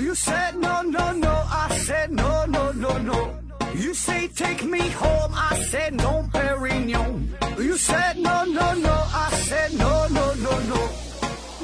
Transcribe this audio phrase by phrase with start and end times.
[0.00, 1.28] You said no, no, no.
[1.28, 3.34] I said no, no, no, no.
[3.74, 5.30] You say take me home.
[5.34, 7.28] I said no, Perignon.
[7.58, 8.90] You said no, no, no.
[8.90, 10.88] I said no, no, no, no.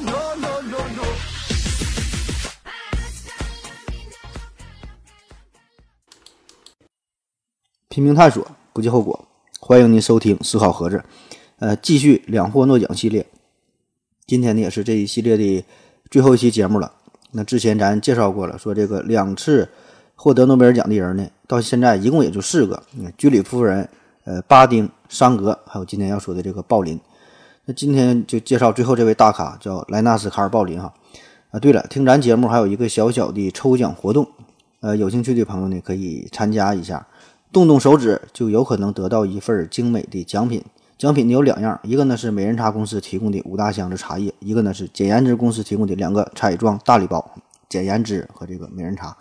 [0.05, 1.03] No, no, no, no.
[7.89, 9.27] 拼命探索，不计后果。
[9.59, 10.97] 欢迎您收听《思考盒子》，
[11.57, 13.25] 呃，继续两获诺奖系列。
[14.27, 15.65] 今天呢，也是这一系列的
[16.11, 16.93] 最后一期节目了。
[17.31, 19.67] 那之前咱介绍过了，说这个两次
[20.15, 22.81] 获得诺贝尔奖的人呢，到现在一共也就四个：
[23.17, 23.87] 居里夫人、
[24.23, 26.99] 呃，巴丁、桑格，还有今天要说的这个鲍林。
[27.65, 30.93] 那今天就介绍最后这位大咖，叫莱纳斯·卡尔·鲍林哈。
[31.51, 34.27] 啊，对了，听咱节目还有一个小小的抽奖活动，
[34.79, 37.05] 呃，有兴趣的朋友呢可以参加一下。
[37.51, 40.63] 动动手指就有可能得到一份精美的奖品。
[40.97, 47.33] 奖品呢有两样，一个呢是美人茶公司提供的五大箱子茶叶，一个呢是简言之公司提供的两个彩妆大礼包，
[47.69, 49.15] 简言之和这个美人茶。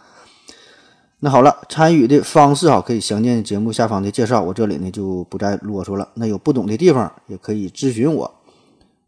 [1.21, 6.09] 那好了，参与的方式啊，可以详见节目下方的介绍，我这里呢就不再啰嗦了。
[6.15, 8.35] 那有不懂的地方也可以咨询我，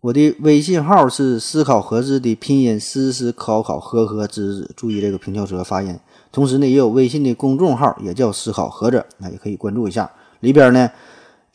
[0.03, 5.99] 我的微信号是思考盒子的拼音思思考考呵呵滋滋，注意这个平翘舌发音。
[6.31, 10.11] 同时呢，也有微信的公众号，也叫思考盒子，那也可以关注一下。
[10.41, 10.89] 里边呢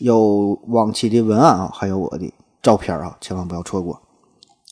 [0.03, 2.29] 有往期的文案啊，还有我的
[2.61, 4.01] 照片啊，千万不要错过。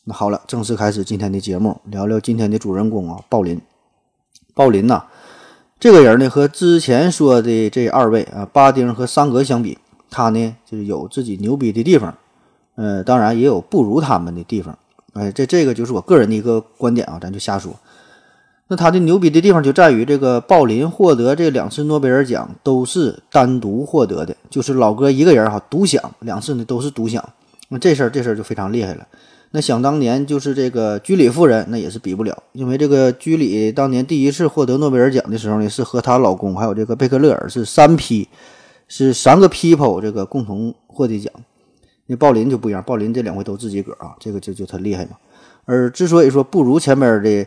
[0.04, 3.62] 那好了，正式开始今天的节目，聊聊今天的主人公啊，鲍林。
[4.54, 5.06] 鲍林呐，
[5.80, 9.78] 这个人呢和之前说的这二位啊，巴丁和桑格相比，
[10.10, 12.14] 他呢就是有自己牛逼的地方，
[12.76, 14.78] 呃，当然也有不如他们的地方。
[15.14, 17.74] 哎，这这个就是我个人的一个观点啊，咱就瞎说。
[18.72, 27.22] 那他的牛逼的地方就在于，这个鲍林获得这两次诺贝尔奖都是单独获得的，就是老哥一个人哈独享两次呢，都是独享。
[27.68, 29.06] 那这事儿这事儿就非常厉害了。
[29.52, 38.30] 那想当年就是这个居里夫人，那也是比不了，因为这个居里当年第一次获得诺贝尔奖的时候呢，是和她老公还有这个贝克勒尔是三批，
[38.88, 41.30] 是三个 people 这个共同获得奖。
[42.06, 45.18] 那鲍林就不一样，鲍林这两回都自己个儿啊，这个就就他厉害嘛。
[45.66, 47.46] 而之所以说不如前面的。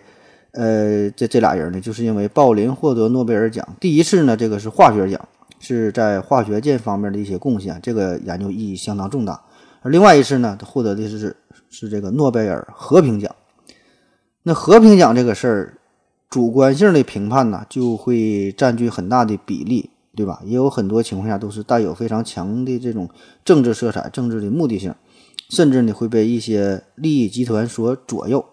[0.54, 5.28] 呃，这这俩人呢，就是因为鲍林获得诺贝尔奖，第一次呢，这个是化学奖，
[5.58, 9.42] 是在化学键方面的一些贡献，这个研究意义相当重大。
[9.82, 11.36] 而另外一次呢，他获得的是
[11.68, 13.34] 是这个诺贝尔和平奖。
[14.44, 15.78] 那和平奖这个事儿，
[16.30, 20.40] 主观性的评判呢，就会占据很大的比例，对吧？
[20.44, 23.10] 也有很多情况下都是带有非常强的这种
[23.44, 24.94] 政治色彩、政治的目的性，
[25.50, 28.44] 甚至呢会被一些利益集团所左右。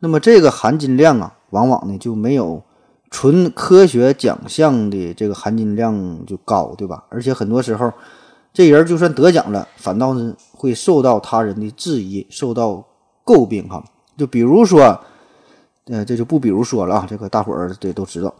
[0.00, 1.34] 那么这个含金量啊。
[1.50, 2.62] 往往呢就没有
[3.10, 7.04] 纯科学奖项的这个含金量就高，对吧？
[7.08, 7.92] 而且很多时候，
[8.52, 12.84] 这人就算得奖了，反倒是会受到他人的质疑，受到
[13.24, 13.82] 诟病哈。
[14.16, 14.98] 就比如说，
[15.86, 18.34] 呃，这就不比如说了啊，这个大伙儿这都知道。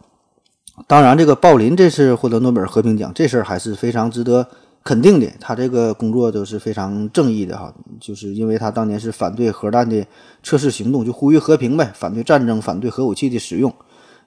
[0.85, 4.47] 当然，这个鲍林这次获得诺贝尔和平奖，这事儿还是非常值得
[4.87, 5.27] 肯定的。
[5.41, 10.05] 他这个工作都是非常正义的哈，就是因为他当年是反对核弹的。
[10.43, 13.73] 测试行动就呼吁和平呗，反对战争，反对核武器的使用。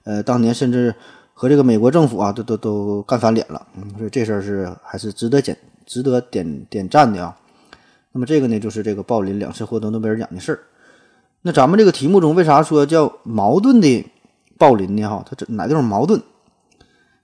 [0.03, 0.93] 呃，当年甚至
[1.33, 3.65] 和这个美国政府啊，都都都干翻脸了。
[3.75, 5.57] 嗯，所以这事儿是还是值得点
[5.87, 7.35] 值得点点赞的啊。
[8.11, 10.59] 那么这个呢，就是这个鲍林两次获得诺贝尔奖的事儿。
[11.41, 14.05] 那咱们这个题目中为啥说叫矛盾的
[14.59, 15.09] 鲍林呢？
[15.09, 16.21] 哈，他这哪地方矛盾？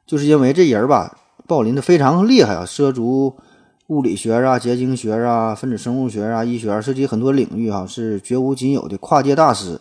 [0.08, 3.38] 就是因为这人儿吧，鲍林的非常厉害啊，涉足。
[3.88, 9.80] 物理学啊，结晶学啊，分子生物学啊，医学啊，涉及很多领域哈，是绝无仅有的跨界大师。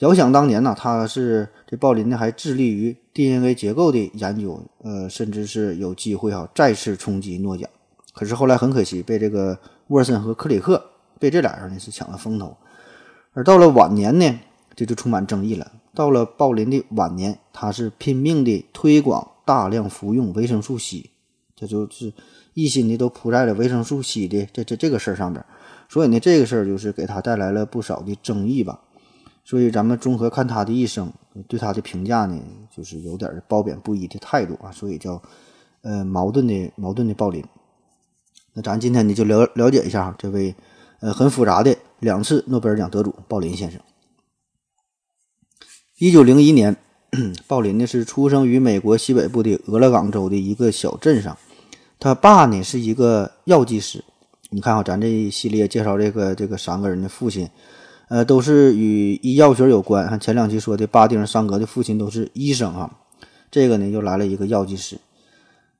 [0.00, 7.66] 遥想当年呢，他是这鲍林呢，还致力于 DNA 结构的研究，呃，甚至是有机会哈再次冲击诺奖。
[8.12, 10.84] 可是后来很可惜，被这个沃森和克里克
[11.18, 12.54] 被这俩人呢是抢了风头。
[13.32, 14.38] 而到了晚年呢，
[14.76, 15.66] 这就充满争议了。
[15.94, 21.10] 到了鲍林的晚年，他是拼命的推广大量服用维生素 C，
[21.54, 22.12] 这就是。
[22.56, 25.44] 一心的都扑在了维生素 C 的这这这个事儿上边，
[25.88, 28.80] 所以呢，这个事儿就是给他带来了不少的争议吧。
[29.44, 31.12] 所以咱们综合看他的一生，
[31.48, 32.40] 对他的评价呢，
[32.70, 34.70] 就是有点褒贬不一的态度啊。
[34.70, 35.20] 所以叫
[35.82, 37.44] 呃矛盾的矛盾的鲍林。
[38.52, 40.54] 那咱今天呢就了了解一下这位
[41.00, 43.80] 呃很复杂的两次诺贝尔奖得主鲍林先生。
[45.98, 46.76] 一九零一年，
[47.46, 51.36] 鲍林呢是出生于美国西北部的俄勒冈州的一个小镇上。
[52.00, 54.04] 他爸呢是一个药剂师，
[54.50, 57.48] 你看啊，咱这一系列介绍这个这个三个人的父亲，
[58.08, 60.18] 呃，都是与医药学有关。
[60.20, 62.90] 前两期说的巴丁、桑格的父亲都是医生啊，
[63.50, 64.98] 这个呢又来了一个药剂师。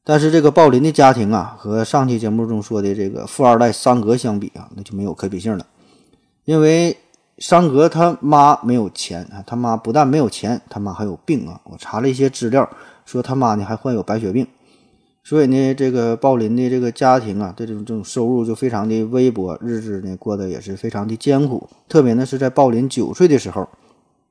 [0.02, 5.66] 但是这个鲍林的家庭啊，和上期节目中说的这个富二代桑格相比啊，那就没有可比性了。
[6.44, 6.96] 因为
[7.38, 11.60] 桑格他妈没有钱啊，他妈不但没有钱，他妈还有病啊。
[11.64, 12.68] 我查了一些资料，
[13.04, 14.46] 说他妈呢还患有白血病，
[15.24, 21.68] 所以呢，这个鲍林的这个家庭啊，对这种这种收入就非常的微薄，日子呢过得也是非常的艰苦。
[21.88, 23.68] 特别呢是在鲍林九岁的时候，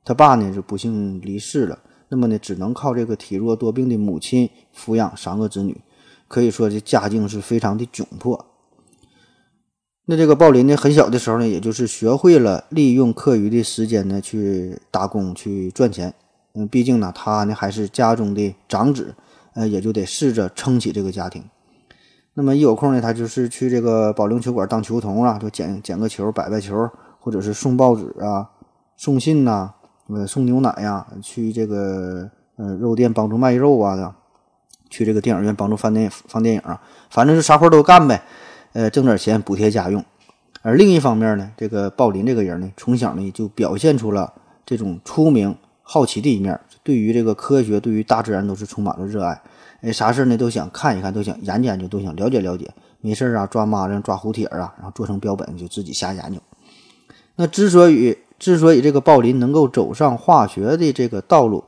[0.06, 1.78] 他爸呢就不幸离世了，
[2.08, 5.76] 那么呢只能靠这个体弱多病的母亲抚养三个子女，
[6.30, 8.46] 可以说这家境是非常的窘迫。
[10.06, 16.14] 那这个鲍林呢，很小的时候呢，也就是学会了利用课余的时间呢去打工去赚钱。
[16.56, 19.16] 嗯，毕竟呢，他呢还是家中的长子，
[19.54, 21.42] 呃，也就得试着撑起这个家庭。
[22.34, 26.90] 那么一有空呢，他就是去这个保龄球馆当球童啊，就捡捡个球、摆摆球，
[27.22, 28.50] 或者是送报纸啊、
[28.98, 29.74] 送信呐、
[30.10, 34.14] 呃送牛奶呀，去这个呃肉店帮助卖肉啊的，
[34.90, 38.22] 去这个电影院帮助放电影放电影啊，反正就啥活都干呗。
[38.74, 40.04] 呃，挣点钱补贴家用，
[40.64, 44.34] 而另一方面呢，这个鲍林这个人呢，从小呢就表现出了
[44.66, 49.40] 这种出名、好奇的一面，对于这个科学、对于大自然都是充满了热爱。
[49.82, 52.68] 哎，啥事呢都想看一看，都想研究研究，都想了解了解。
[53.00, 56.40] 没事啊，抓蚂蚱、抓蝴蝶啊，然后做成标本就自己瞎研究。
[57.36, 61.64] 那之所以之所以这个鲍林能够走上化学的这个道路，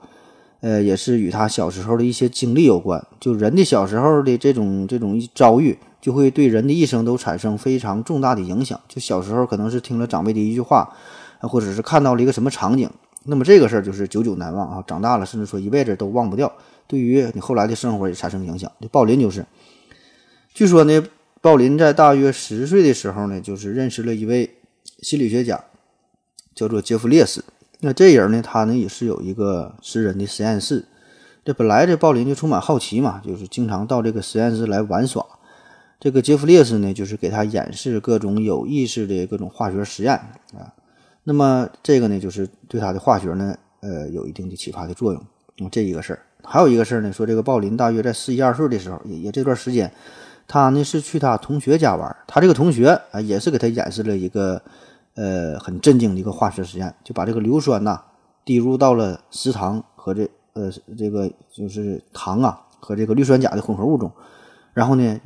[0.62, 3.06] 呃，也是与他小时候的一些经历有关。
[3.20, 5.78] 就人的小时候的这种这种遭遇。
[6.06, 8.80] 就会对人的一生都产生非常重大的影响。
[8.88, 10.94] 就小时候可能是听了长辈的一句话，
[11.40, 12.88] 或者是看到了一个什么场景，
[13.24, 14.84] 那么这个事儿就是久久难忘啊。
[14.86, 16.54] 长大了，甚至说一辈子都忘不掉，
[16.86, 18.72] 对于你后来的生活也产生影响。
[18.80, 19.48] 这鲍林就是，
[20.54, 21.04] 据说呢，
[21.42, 24.58] 鲍林在大约十岁的时候呢，就是认识了一位
[25.00, 25.64] 心理学家，
[26.54, 27.44] 叫做杰夫列斯。
[27.80, 30.86] 那这人呢，他呢也是有一个私人的实验室。
[31.44, 35.26] 这本来这鲍林就充满好奇嘛，就是经常到这个实验室来玩耍。
[36.06, 40.14] 这个杰弗列斯呢，就是给他演示各种有意识的各种化学实验
[40.54, 40.72] 啊。
[41.24, 45.70] 那么这个呢，就是对他的化学呢，呃，有一定的启发的作用。
[45.72, 49.92] 这一个事儿，还有一个事儿呢，说这个鲍林大约在十一二岁的时候，也也这段时间，
[50.48, 54.62] 他呢是去他同学家玩，他这个同学啊，也是给他演示了一个
[55.16, 58.00] 呃很震惊的一个化学实验，就把这个硫酸呐
[58.46, 64.12] 滴入到了食糖和这呃这个就是糖啊和这个氯酸钾的混合物中，
[64.72, 65.20] 然后呢。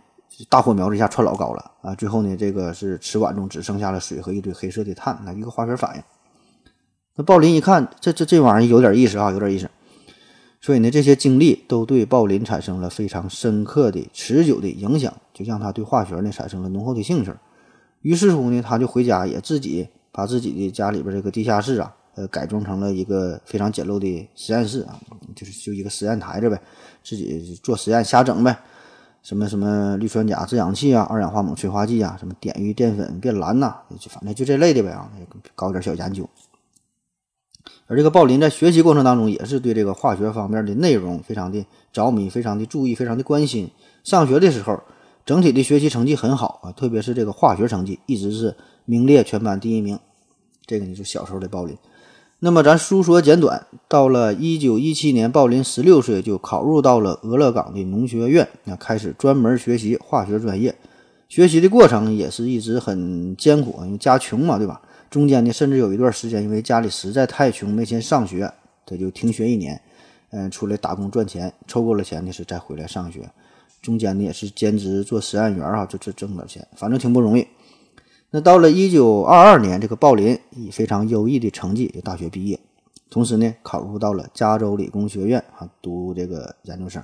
[0.48, 1.94] 大火苗子一下窜老高了啊！
[1.96, 6.04] 最后呢，这个是瓷碗中只剩下了水和一堆黑色的碳，那一个化学反应。
[7.16, 9.70] 那鲍林一看，这这这玩意儿有点意思啊，有点意思。
[10.62, 17.34] 所以呢，这些经历都对鲍林产生了非常深刻的、持久的影响，就让他对化学呢产生了浓厚的兴趣。
[18.02, 25.00] 于是乎呢，他就回家也自己把自己的家里边这个地下室啊，呃，改装成了一个非常简陋的实验室啊，
[25.36, 26.62] 就是就一个实验台子呗，
[27.04, 28.58] 自己做实验瞎整呗。
[29.30, 35.08] 什么什么氯酸钾制氧气啊，二氧化锰催化剂啊，什么碘玉淀粉变蓝呐，就反正就这类的呗啊，
[35.54, 36.28] 搞点小研究。
[37.86, 43.70] 而这个鲍林在学习过程当中，也是对这个化学方面的内容非常的着迷，非常的注意，非常的关心。
[44.04, 44.82] 上学的时候，
[45.28, 50.00] 整体的学习成绩很好啊，特别是这个化学成绩一直是名列全班第一名。
[50.66, 51.78] 这个呢，就小时候的鲍林。
[52.42, 60.74] 那么咱书说简短，到了一九一七年，鲍林十六岁就考入到了俄勒冈的农学院，那开始专门学习化学专业。
[61.28, 64.82] 学习的过程也是一直很艰苦，因为家穷嘛，对吧？
[65.10, 68.50] 中间呢，甚至有一段时间，因为家里实在太穷，没钱上学，
[68.86, 69.82] 他就停学一年，
[70.30, 73.30] 嗯，出来打工赚钱，凑够了钱呢，是再回来上学。
[73.82, 77.46] 中间呢，也是兼职做实验员啊，就这挣点钱，反正挺不容易。
[78.32, 82.60] 那到了一九二二年，这个鲍林以非常优异的成绩就大学毕业，
[83.10, 87.04] 同时呢考入到了加州理工学院啊读这个研究生。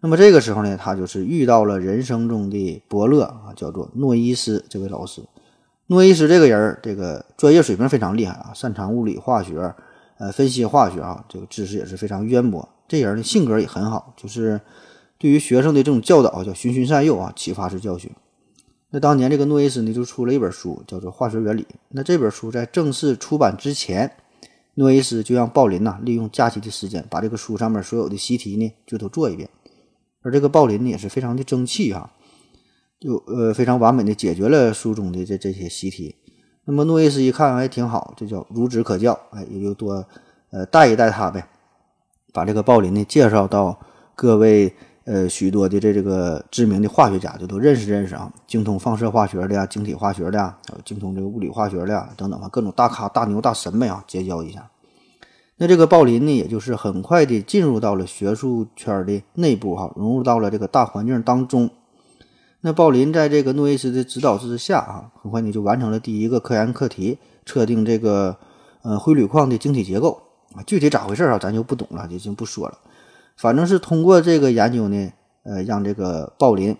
[0.00, 5.22] 那么这个时候呢，他就是遇到了人生中的伯乐啊，叫做诺伊斯这位老师。
[5.86, 9.72] 诺伊斯这个人，这个专业水平非常厉害啊，擅长物理化学，
[10.18, 12.68] 呃，分析化学啊，这个知识也是非常渊博。
[12.88, 14.60] 这人呢性格也很好，就是
[15.18, 18.10] 对于学生的这种教导叫循循善诱啊，启发式教学。
[18.94, 21.62] 那当年这个诺伊斯呢就出了一本书，叫做《化学原理》。
[21.88, 24.12] 那这本书在正式出版之前，
[24.74, 29.48] 诺伊斯就让鲍林呐利用假期的时间，把这个书上面所有的习题呢就都做一遍。
[30.20, 32.12] 而这个鲍林呢也是非常的争气哈，
[33.00, 36.14] 就呃非常完美的解决了书中的这这些习题。
[36.66, 40.06] 那么诺伊斯一看还挺好，这叫孺子可教，哎，也就多
[40.50, 41.48] 呃带一带他呗，
[42.34, 43.80] 把这个鲍林呢介绍到
[44.14, 44.74] 各位。
[45.04, 54.70] 呃，许多的这这个知名的化学家就都认识认识啊，精通放射化学的呀，晶体化学的呀，精通这个物理化学的呀，等等啊，各种大咖、大牛、大神们啊，结交一下。
[55.56, 61.68] 那这个鲍林呢，也就是很快的进入到了学术圈的内部哈，融入到了这个大环境当中。
[62.60, 68.36] 那鲍林在这个诺伊斯的指导之下啊，很快呢就完成了第一个科研课题，测定这个
[68.82, 70.22] 呃灰铝矿的晶体结构
[70.54, 72.78] 啊，具体咋回事啊，咱就不懂了，就就不说了。
[73.42, 76.76] 反正是通过这个研究呢，呃，让这个鲍林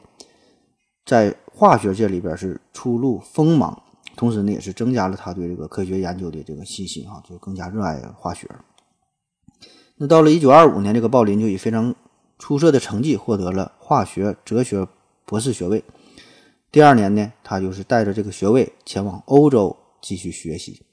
[1.05, 3.83] 在化学界里边是初露锋芒，
[4.15, 8.49] 同时呢，也是增加了他对这个科学研究的这个信心啊，就更加热爱化学。
[9.97, 11.97] 那到了一九二五年，这个鲍林就以非常
[12.39, 14.87] 出色的成绩获得了化学哲学
[15.27, 15.83] 博士学位。
[16.71, 20.87] 第二年呢，他就是带着这个学位前往欧洲继续学习。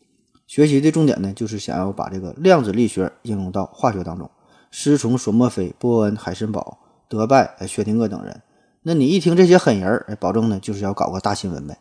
[0.47, 4.27] 学习的重点呢，就是想要把这个量子力学应用到化学当中。
[4.71, 8.41] 师从索莫菲、波恩、海森堡、德拜、薛定谔等人。
[8.83, 11.77] 那你一听这些狠人儿，保证呢就是要搞个大新闻呗。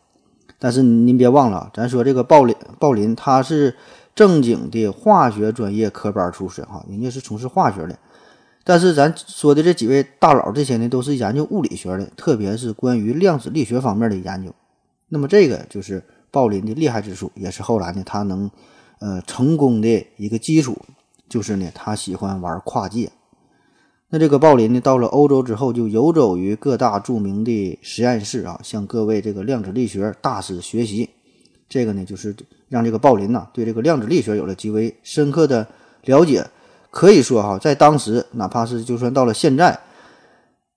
[0.57, 3.75] 但是您别忘了，咱说这个鲍林，鲍林他是。
[4.15, 7.97] 正经的化学专业科班出身哈，人家是从事化学的。
[8.65, 14.53] 但是咱说的这几位大佬，这些呢都是研究物理学的，特别是关于量子力学方面的研究。
[15.07, 18.51] 那么这个就是鲍林的厉害之处，也是后来呢他能
[18.99, 20.77] 呃成功的一个基础，
[21.29, 23.11] 就是呢他喜欢玩跨界。
[24.09, 31.09] 那这个鲍林呢到了欧洲之后，就游走于各大著名的实验室啊，向各位这个量子力学大师学习。
[31.69, 32.35] 这个呢就是。
[32.69, 35.67] 让这个鲍林呢对这个量子力学有了极为深刻的
[36.03, 36.45] 了解，
[36.91, 39.79] 可以说哈，在当时，哪怕是就算到了现在，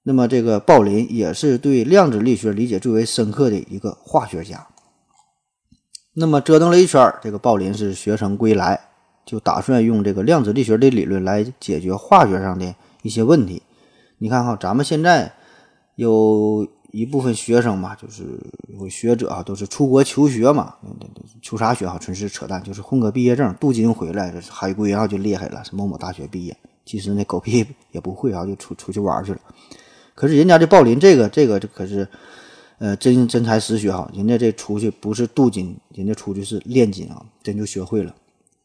[0.05, 4.67] 那么这个鲍林也是对量子力学理解最为深刻的一个化学家。
[6.15, 8.81] 那么折腾了一圈，这个鲍林是学成归来，
[9.25, 13.63] 就打算用这个量子力学的理论来解决化学上的一些问题。
[14.19, 15.33] 你看哈，咱们现在
[15.97, 16.69] 有。
[16.93, 18.39] 一部分学生嘛，就是
[18.79, 20.75] 有学者啊，都是出国求学嘛，
[21.41, 21.97] 求啥学啊？
[21.99, 26.55] 纯是扯淡，就是混个毕业证，镀金回来，海归啊就厉害了，是某某大学毕业。
[26.85, 29.41] 其实那，狗屁也不会啊，就出出去玩去了。
[30.15, 32.07] 可是人家这鲍林这个这个这可是，
[32.77, 38.15] 呃，真真才实学哈，人家这出去不是镀金，人家出去是炼金啊，真就学会了。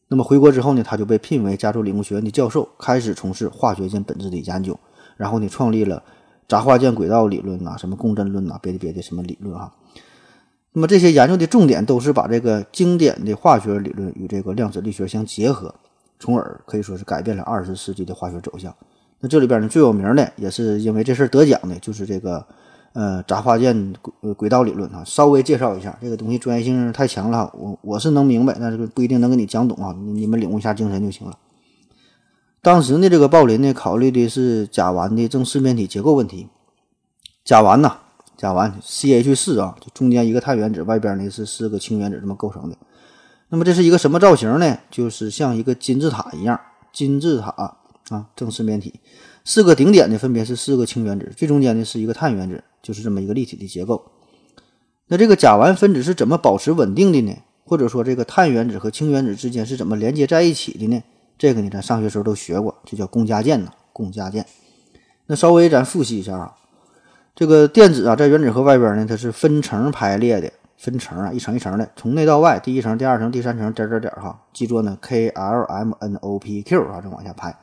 [0.07, 4.79] 那么回国之后呢，他就被聘为加州理工学院的教授，开始从事化学键本质的研究，
[5.17, 6.03] 然后呢，创立了。
[6.47, 9.69] 杂化键轨道理论呐，什么共振论呐，别的别的什么理论哈。
[10.71, 15.75] 那么这些研究的重点都是把这个经典的化学理论与这个量子力学相结合，
[16.21, 18.73] 从而可以说是改变了二十世纪的化学走向。
[19.19, 22.47] 那这里边呢最有名的也是因为这事得奖的，就是这个
[22.97, 25.03] 呃杂化键轨轨道理论啊。
[25.05, 29.95] 稍微介绍一下这个东西，专业性太强了，我我是能明白，但是不一定能给你讲懂啊。
[29.99, 31.37] 你你们领悟一下精神就行了。
[32.63, 36.47] 当时呢，这个鲍林呢考虑的是甲烷的正四面体结构问题。
[37.45, 37.97] 甲烷呐，
[38.35, 42.75] 甲烷 CH 四啊，就中间一个碳原子，外边呢是四个氢原子这么构成的。
[43.49, 44.77] 那么这是一个什么造型呢？
[44.91, 46.59] 就是像一个金字塔一样，
[46.91, 47.77] 金字塔
[48.09, 48.99] 啊，正四面体，
[49.47, 54.11] 四个顶点呢分别是四个氢原子，最中间呢是一个碳原子，就是这么一个立体的结构。
[55.07, 57.33] 那这个甲烷分子是怎么保持稳定的呢？
[57.63, 61.01] 或者说这个碳原子和氢原子之间是怎么连接在一起的呢？
[61.37, 63.71] 这个呢，咱上学时候都学过，就叫共价键呢。
[63.93, 64.45] 共价键。
[65.27, 66.53] 那稍微咱复习一下啊，
[67.33, 77.57] 这个电子啊，在原子核外边呢，它是分层排列的，分层啊，一层一层的，从内到外，第一层、第二层、第三层，点点点哈，记住呢，K L M N O P Q 啊，这往下排。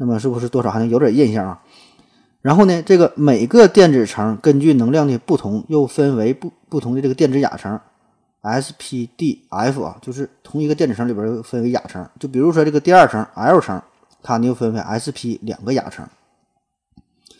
[0.00, 1.60] 那么是不是多少还能有点印象啊？
[2.40, 7.78] 然后呢，这个每个电子层根据能量的不同，又分为不不同的这个电子亚层。
[8.40, 12.08] S、P、D、F 啊，就是同一个电子层里边又分为亚层。
[12.18, 13.82] 就比如说这个第二层 L 层，
[14.22, 16.08] 它呢又分为 S、P 两个亚层。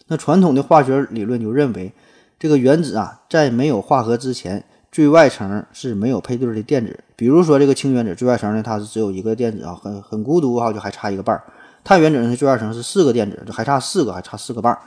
[0.09, 1.95] 那传统的化学理论就认为，
[2.39, 4.63] 这个原子啊，在没有化合之前，
[4.93, 7.03] 最外层是没有配对的电子。
[7.17, 11.43] 比如说这个氢原子最外层呢，它是只有一个电子啊，很很孤独哈，就还差一个半儿。
[11.83, 14.79] 碳原子呢最外层是四个电子，就还差四个，还差四个半儿。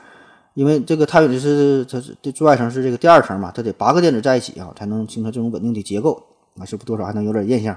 [0.53, 6.21] 因为这个碳原子是它是这最外层是这个第二层嘛，它得八个电子在一起啊，才能形成这种稳定的结构
[6.59, 7.75] 啊，是不多少还能有点印象。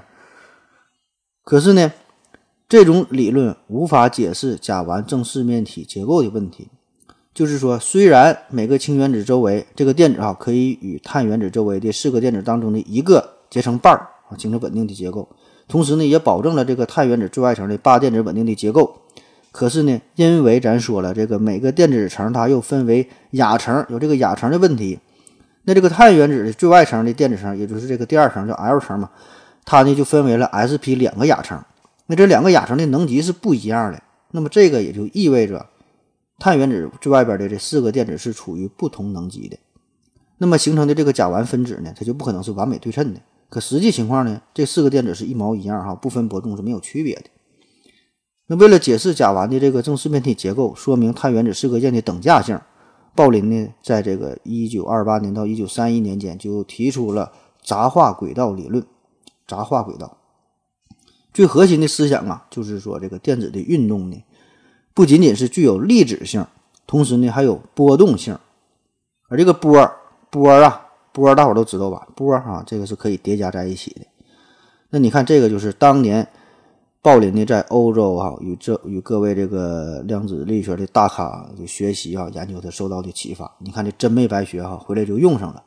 [1.43, 1.91] 可是呢，
[2.69, 6.67] 这种理论无法解释甲烷正四面体结构的问题。
[7.33, 15.27] 就是说，虽然每个氢原子周围这个电子啊可以与碳原子周围的四个电子当中的一个结成伴儿啊，形成稳定的结构，
[15.67, 19.01] 同时呢，也保证了这个碳原子最外层的八电子稳定的结构。
[19.57, 24.99] 可是呢，因为咱说了，这个每个电子层它又分为亚层，有这个亚层的问题。
[25.63, 29.09] 那这个碳原子的最外层的电子层，也就是这个第二层叫 L 层嘛，
[29.65, 31.59] 它呢就分为了 sp 两个亚层。
[32.05, 33.99] 那这两个亚层的能级是不一样的。
[34.29, 35.65] 那么这个也就意味着，
[36.37, 39.57] 碳原子最外边的这四个电子是处于不同能级的。
[40.37, 43.19] 那么形成的这个甲烷分子呢，它就不可能是完美对称的。
[43.49, 47.23] 可实际情况呢，这四个电子是一毛一样哈，不分伯仲是没有区别的。
[48.49, 52.57] 那为了解释甲烷的这个正四面体结构，说明碳原子四个键的等价性，
[53.13, 58.85] 鲍林呢，在这个一九二八年到一九三一年间就提出了杂化轨道理论。
[59.45, 60.15] 杂化轨道。
[61.33, 64.23] 最核心的思想啊，就是说这个电子的运动呢，
[64.93, 66.45] 不仅仅是具有粒子性，
[66.85, 68.39] 同时呢还有波动性。
[69.27, 69.91] 而这个波
[70.29, 72.07] 波啊波，大伙都知道吧？
[72.15, 74.07] 波哈，这个是可以叠加在一起的。
[74.89, 76.25] 那你看这个就是当年。
[77.07, 83.49] 鲍林呢，在欧洲啊，与这与各位这个量子力学的大咖就学习啊，研究他受到的启发。
[83.59, 85.63] 你看这真没白学哈，回来就用上了。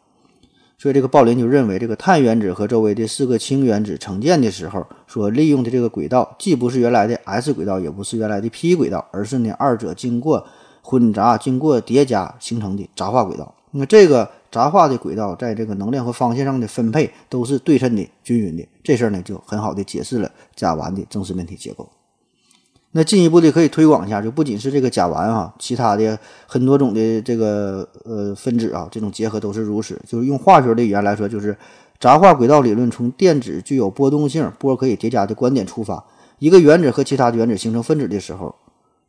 [0.76, 10.46] 所以这个鲍林就认为，这个碳原子和周围的四个氢原子成键的时候，所利用的这个轨道，既不是原来的 s 轨道，也不是原来的 p 轨道，而是呢二者经过
[10.82, 13.54] 混杂、经过叠加形成的杂化轨道。
[13.72, 14.30] 那这个。
[14.52, 21.88] 杂化的轨道在这个能量和方向上的分配都是对称的、均匀的，这事儿呢就很好的解释了甲烷的正十面体结构。
[22.90, 29.96] 那进一步的可以推广一下，就不仅是这个甲烷啊，其他的很多种的这个呃分子啊，这种结合都是如此。
[30.04, 31.56] 就是用化学的语言来说，就是
[32.00, 36.04] 杂化轨道理论从电子具有波动性、波可以叠加的观点出发，
[36.40, 38.52] 一个原子和其他的原子形成分子的时候，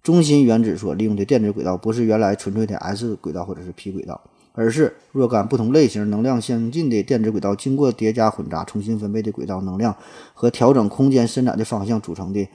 [0.04, 4.22] 中心原子所利用的电子轨道不是原来纯粹的 s 轨道或者是 p 轨道。
[4.54, 9.96] 而是若干不同类型、能量相近的电子轨道，经过叠加混杂、重新分配的轨道能量
[10.34, 12.48] 和调整空间伸展的方向组成的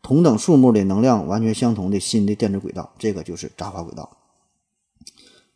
[0.00, 4.08] 同等数目的能量完全相同的新的电子轨道，这个就是杂化轨道。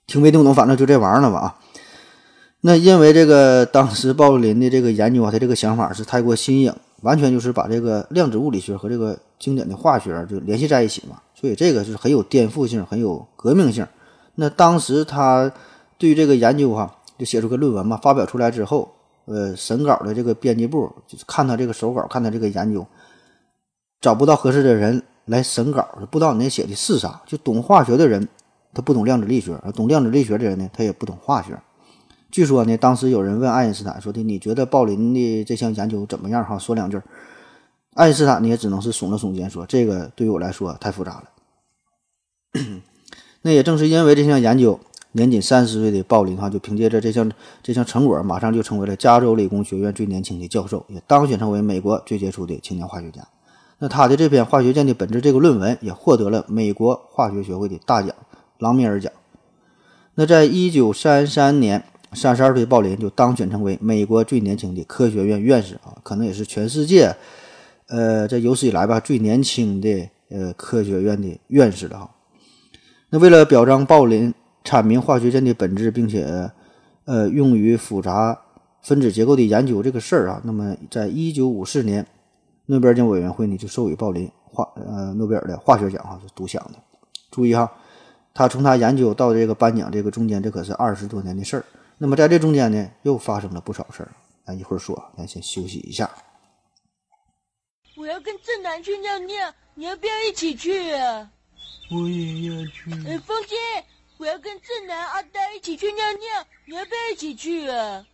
[0.06, 0.52] 听没听懂？
[0.52, 1.58] 反正就这玩意儿了吧啊！
[2.62, 13.86] 那因为这个 当时鲍林的这个研究啊，他这个想法是太过新颖，完全就是把这个量子物理学和这个经典的化学就联系在一起嘛，所以这个是很有颠覆性、很有革命性。
[14.34, 15.52] 那当时他。
[16.04, 18.94] 对于这个研究哈，就写出个论文嘛，发表出来之后，
[19.24, 22.86] 呃，审稿的这个编辑部就是看他这个手稿，看他这个研究，
[24.02, 27.22] 找不到合适的人来审稿，不知道你那写的是啥。
[27.24, 28.28] 就懂化学的人，
[28.74, 31.58] 他不懂量子力学；而懂量子力学的人呢，他也不懂化学。
[32.30, 37.00] 据说呢，当时有人问爱因斯坦说的：“你觉得鲍林的这项研究怎么样？”哈，说两句。
[37.94, 41.24] 爱因斯坦呢，也只能是耸了耸肩说：“这个对于我来说太复杂了。
[43.40, 44.78] ”那也正是因为这项研究。
[45.16, 47.30] 年仅三十岁的鲍林哈，就凭借着这项
[47.62, 53.24] 这项成果，马上就成为了加州理工学院最年轻的教授，也当选成为美国最杰出的青年化学家。
[53.78, 58.12] 那他的这篇《化学键的本质》这个论文也获得了美国化学学会的大奖——
[58.58, 59.12] 朗米尔奖。
[60.16, 67.14] 那在一九三三年，三十二岁鲍林就当选成为美国最年轻的科学院院士啊，可能也是全世界，
[67.86, 72.10] 呃，在有史以来吧最年轻的呃科学院的院士了哈。
[73.10, 74.34] 那为了表彰鲍林。
[74.64, 76.50] 阐明化学键的本质，并且，
[77.04, 78.40] 呃，用于复杂
[78.82, 82.06] 分子结构的研究这个事儿啊，那么，在一九五四年，
[82.66, 86.78] 诺贝尔奖委员会呢就授予鲍林化呃诺贝尔的化学奖哈，是独享的。
[87.30, 87.70] 注意哈，
[88.32, 91.64] 他从他研究到这个颁奖这个中间，这可是二十多年的事儿。
[91.98, 94.10] 那么在这中间呢，又发生了不少事儿，
[94.46, 96.10] 咱一会儿说，咱先休息一下。
[97.96, 99.36] 我要跟正南去尿尿，
[99.74, 101.30] 你要不要一起去啊？
[101.92, 102.90] 我也要去。
[103.06, 103.54] 哎，风姐。
[104.24, 108.06] 我要跟正南、阿呆一起去尿尿，你要不要一起去啊？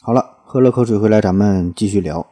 [0.00, 2.24] 好了，喝了口水回来，咱们继续聊。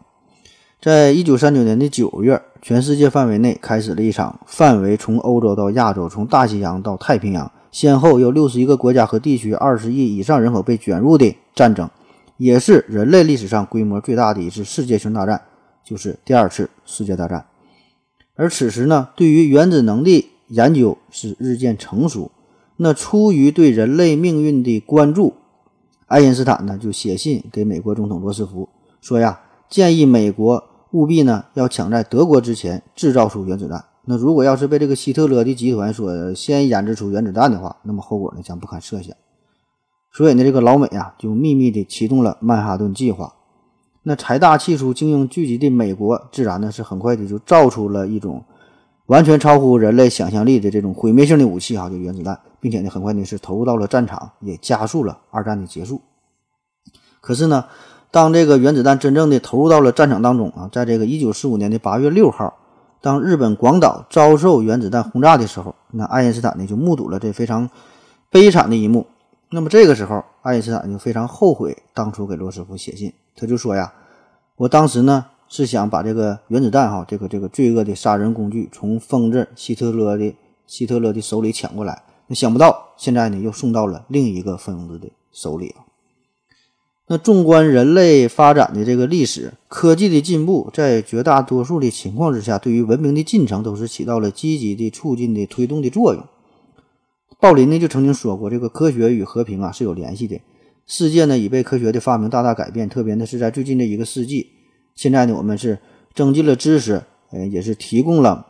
[0.80, 11.90] 在一九三九年的九月，全世界范围内开始了一场范围从欧洲到亚洲，从大西洋到太平洋，先后有六十一个国家和地区、二十亿以上人口被卷入的战争，
[12.36, 15.42] 也是人类历史上规模最大的一次世界性大战，
[15.82, 17.44] 就是第二次世界大战。
[18.40, 22.30] 而此时呢，对于原子能的研究是日渐成熟。
[22.78, 25.34] 那出于对人类命运的关注，
[26.06, 28.70] 爱因斯坦呢就写信给美国总统罗斯福，
[29.02, 33.84] 说呀，建议美国务必呢要抢在德国之前制造出原子弹。
[34.06, 39.14] 那如果要是被这个希特勒的集团所先研制出原子弹的话，那么后果呢将不堪设想。
[40.10, 43.34] 所以呢，这个老美啊就秘密地启动了曼哈顿计划。
[44.02, 48.42] 那财大气粗、精英聚集的美国，自然呢是很快的就造出了一种
[49.06, 56.00] 完全超乎人类想象力的这种毁灭性的武器哈，就原子弹，并且呢很快呢是投入到了战场，也加速了二战的结束。
[57.20, 57.66] 可是呢，
[58.10, 62.54] 当这个原子弹真正的投入到了战场当中啊，在这个一九四五年的八月六号，
[63.02, 67.68] 当日本广岛遭受原子弹轰炸的时候，那爱因斯坦呢就目睹了这非常
[68.30, 69.06] 悲惨的一幕。
[69.52, 73.12] 那么这个时候，爱因斯坦就非常后悔当初给罗斯福写信。
[73.34, 73.92] 他就说呀，
[74.54, 80.32] 我当时呢是想把这个原子弹哈，这个这个罪恶的杀人工具从疯子希特勒的
[80.68, 85.82] 希特勒的手里抢过来，那想不到现在呢又送到了另一个疯子的手里啊。
[87.08, 96.24] 那纵观人类发展的这个历史，科技的进步在绝大多数的情况之下，对于文明的进程都是起到了积极的促进的推动的作用。
[97.40, 100.38] 鲍林呢就曾经说过，这个科学与和平啊是有联系的。
[100.86, 104.50] 世界呢已被科学的发明大大改变，特别呢是在最近的一个世纪，
[104.94, 105.78] 现在呢我们是
[106.14, 108.46] 增进了知识，呃，也是提供了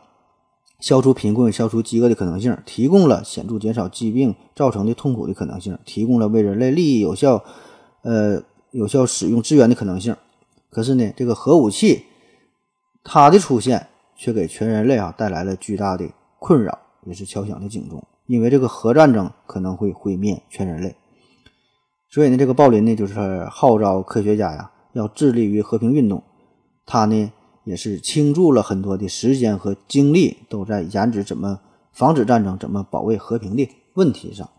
[0.79, 7.43] 消除贫困、消除饥饿的可能性，提供了显著减少疾病造成的痛苦的可能性，提供了为人类利益有效，
[8.01, 10.13] 呃，有效使用资源的可能性。
[10.69, 12.03] 可是呢，这个核武器
[13.03, 18.03] 它的出现却给全人类啊带来了巨大的困扰，也是敲响的警钟。
[18.31, 20.95] 因为这个核战争可能会毁灭全人类，
[22.09, 26.23] 所以呢，这个鲍林呢就是号召科学家呀要致力于和平运动。
[26.85, 27.29] 他呢
[27.65, 31.59] 也是倾注了很多的时间和精力，都在研制怎么
[31.91, 34.49] 防止战争、怎么保卫和平的问题上。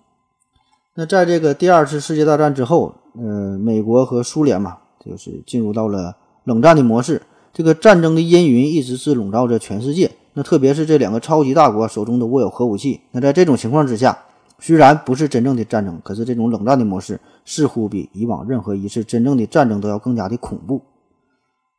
[0.94, 7.22] 那在这个第二次世界大战之后，呃，美国和苏联嘛，就是进入到了冷战的模式。
[7.54, 10.10] 这个战争的阴云一直是笼罩着全世界。
[10.34, 13.00] 那特别是这两个超级大国手中都握有核武器。
[13.10, 14.16] 那在这种情况之下，
[14.58, 20.80] 虽然不是真正的战争，可是这种冷战的模式似乎比以往任何一次真正的战争都要更加的恐怖。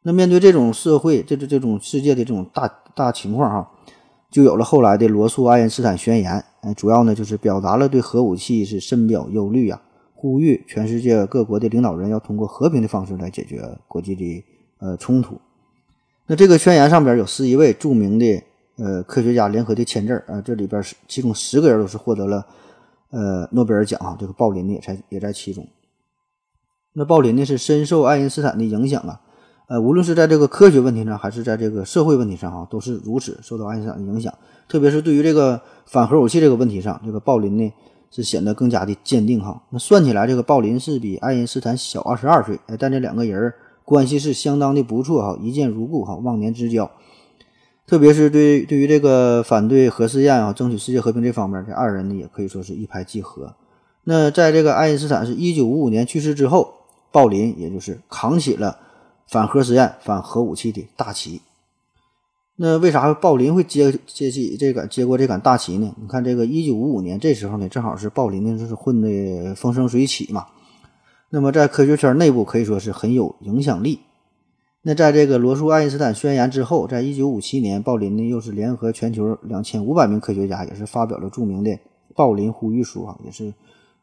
[0.03, 3.71] 那面对这种社会、这这这种世界的这种大大情况哈，
[4.29, 6.43] 就有了后来的罗素爱因斯坦宣言。
[6.61, 9.81] 呃，主要呢就是表达了对核武器是深表忧虑呀，
[10.13, 14.43] 呼吁全世界各国的领导人要通过和平的方式来解决国际的
[14.79, 15.39] 呃冲突。
[16.25, 18.41] 那这个宣言上边有十一位著名的
[18.77, 22.45] 呃科学家联合的签字啊，这里边是其中十个人都是获得了
[23.09, 25.67] 呃诺贝尔奖啊，这个鲍林呢也在也在其中。
[26.93, 29.19] 那鲍林呢是深受爱因斯坦的影响啊，
[29.67, 34.33] 呃，无论是在这个科学问题上，还是在这个社会问题上啊，都是如此受到爱因斯坦的影响。
[34.69, 37.73] 特别是对于这个反核武器这个问题上，这个鲍林呢
[38.09, 39.61] 是显得更加的坚定哈。
[39.71, 43.53] 那算起来，这个鲍林是比爱因斯坦小二十二岁，哎，但这两个人。
[43.85, 46.89] 关系是相当的不错哈，一见如故哈，忘年之交。
[47.85, 53.55] 特别是对对于这个反对核试验啊，争取世界和平这方面，这二人呢也可以说是一拍即合。
[54.05, 56.73] 那在这个爱因斯坦是一九五五年去世之后，
[57.11, 58.77] 鲍林也就是扛起了
[59.27, 61.41] 反核实验、反核武器的大旗。
[62.55, 65.93] 那为啥鲍林会接接起这个接过这杆大旗呢？
[66.01, 70.45] 你看这个一九五五年这时候呢，正好是鲍林呢就是混的风生水起嘛。
[71.35, 74.01] 那么，在科学圈内部可以说是很有影响力。
[74.83, 81.75] 那在这个罗素爱因斯坦宣言之后，在一九五七年，鲍林呢又是联合全球两千五百名科学家，也是发表了著名的
[82.13, 83.51] 鲍林呼吁书啊，也是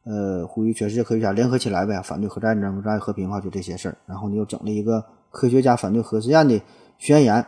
[0.02, 3.96] 呃呼吁全世界科学家联合起来呗，反对核战争、热爱和平啊，就这些事儿。
[4.06, 6.60] 然后呢，又整了一个科学家反对核试验的
[6.98, 7.46] 宣言。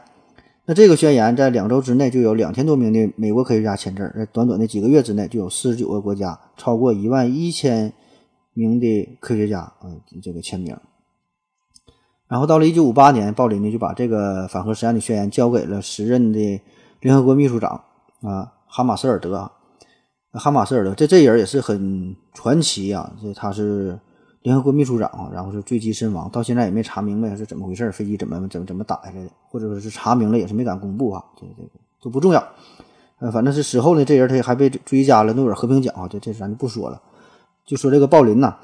[0.64, 7.92] 那这个宣言在两周之内就有两千多名的美国科学家签字，在短短的几个月之内就有四十九个国家，超过一万一千。
[8.54, 10.76] 名的科学家，嗯，这个签名。
[12.28, 16.60] 然后到了一九五八年，鲍林呢就把这个反核实验的宣言交给了时任的
[17.00, 17.72] 联合国秘书长
[18.22, 19.50] 啊，哈马斯尔德。
[20.34, 24.00] 哈马斯尔德这这人也是很传奇啊，这他是
[24.40, 31.68] 联合国秘书长啊，然后是坠机身亡，到现在也没查明白是怎么回事，飞机怎么怎么怎么打下来的，或者说是查明了也是没敢公布啊，这这个
[32.00, 32.42] 都不重要。
[33.18, 36.98] 呃，反正是死后呢，这人他也还被追加了诺贝尔和平奖啊，这这咱就不说了。
[37.64, 38.57] 就说这个鲍林呐，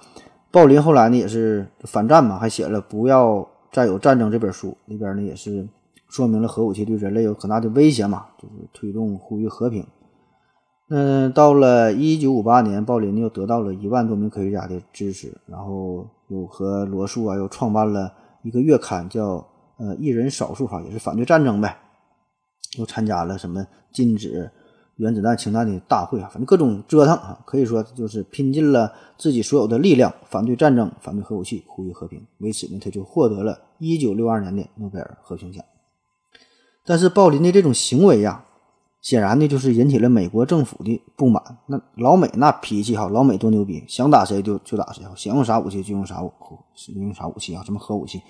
[0.50, 5.68] 鲍林后来呢也是反战嘛，还写了《不要再有战争》这本书，里边呢也是
[6.08, 9.86] 说明了核武器对人类有很大的威胁嘛，就是推动呼吁和平。
[10.88, 18.10] 那，到了一九五八年，鲍林又得到了一万多名科学家的支持，然后又和罗素啊又创办了
[18.42, 21.76] 一个月刊，叫呃一人少数哈，也是反对战争呗，
[22.78, 24.50] 又参加了什么禁止。
[24.98, 32.20] 原子弹、氢弹的大会啊，反正各种折腾啊，可以说就是拼尽了自己所有的力量，反对战争，反对核武器，呼吁和平。
[32.38, 35.64] 为此呢，他就获得了一九六二年的诺贝尔和平奖。
[36.84, 38.44] 但是鲍林的这种行为呀，
[39.00, 41.42] 显然呢就是引起了美国政府的不满。
[41.66, 46.32] 那老美那脾气哈，老美多牛逼，想打谁就就打谁，想用啥武器就用啥武，
[46.96, 47.62] 用啥武器啊？
[47.64, 48.20] 什么核武器？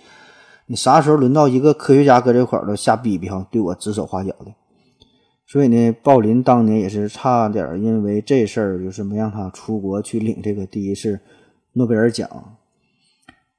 [0.67, 4.53] 你啥时候轮到一个科学家搁这块儿都瞎逼逼哈，对我指手画脚的？
[5.51, 11.19] 所以呢，鲍林当年也是差点因为这事儿，就是没让他出国去领这个第一次
[11.73, 12.59] 诺贝尔奖。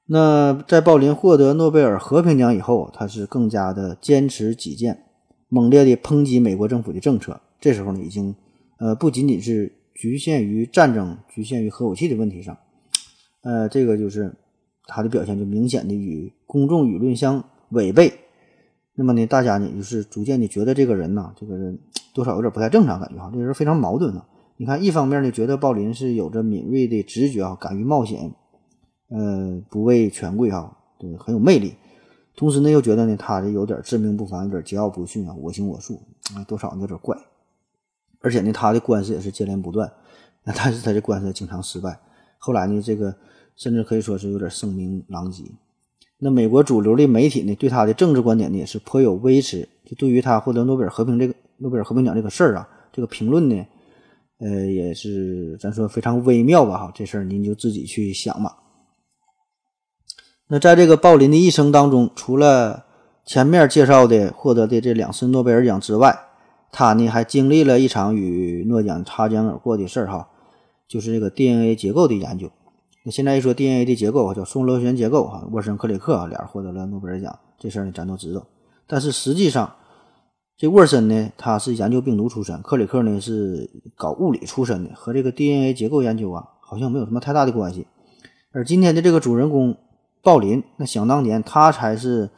[0.06, 5.06] 那在鲍林获得诺贝尔和平奖以后，他是更加的坚持己见，
[5.48, 7.42] 猛烈的抨击美国政府的政策。
[7.60, 8.36] 这时候呢，已经
[8.78, 12.56] 呃不仅仅是局限于战争、局限于核武器的问题上，
[13.42, 14.32] 呃，这个就是
[14.86, 18.14] 他的表现就明显的与公众舆论相违背。
[19.00, 21.80] 那么呢，大家呢就是逐渐的觉得这个人呐，这个人
[22.14, 24.28] 多少有点不太正常，感觉哈，这个人非常矛盾啊。
[24.58, 28.34] 你看，一方面呢，觉得鲍林是有着敏锐的直觉啊，敢于冒险，
[29.08, 31.76] 呃，不畏权贵哈，对，很有魅力。
[32.36, 36.02] 同时呢，又觉得呢，他这有点自命不凡，有点桀骜不驯啊，我行我素，
[36.36, 37.18] 啊，多少有点怪。
[38.20, 39.90] 而且呢，他的官司也是接连不断，
[40.44, 41.98] 但是他这官司经常失败。
[42.38, 43.16] 后来呢，这个
[43.56, 45.46] 甚至可以说是有点声名狼藉。
[46.22, 53.66] 那美国主流的媒体呢，对他的政治观点呢也是颇有微词，就对于他获得诺贝尔和平这个诺贝尔和平奖这个事儿啊，这个评论呢，
[54.40, 58.58] 呃，也是咱说非常微妙吧哈，这事儿您就自己去想吧。
[60.50, 62.86] 那在这个鲍林的一生当中，除了
[63.26, 66.18] 前面介绍的获得的这两次诺贝尔奖之外，
[66.72, 70.28] 他呢还经历了一场与诺奖擦肩而过的事儿哈，
[70.88, 72.52] 就是这个 DNA 结构的研究。
[73.10, 78.46] 现在一说 DNA 的结构叫双螺旋结构哈，沃森克里克啊俩人获得了诺贝尔奖，这事儿呢咱都知道。
[78.88, 79.76] 但是实际上，
[80.58, 87.88] 这沃森呢他是研究病毒出身，克里克呢是搞物理出身的，和这个 DNA 结构研究啊好像没有什么太大的关系。
[88.52, 89.78] 而今天的这个主人公
[90.22, 92.30] 鲍林，那想当年他才是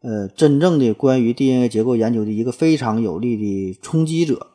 [0.00, 4.48] 呃真正的关于 DNA 结构研究的一个非常有力的冲击者。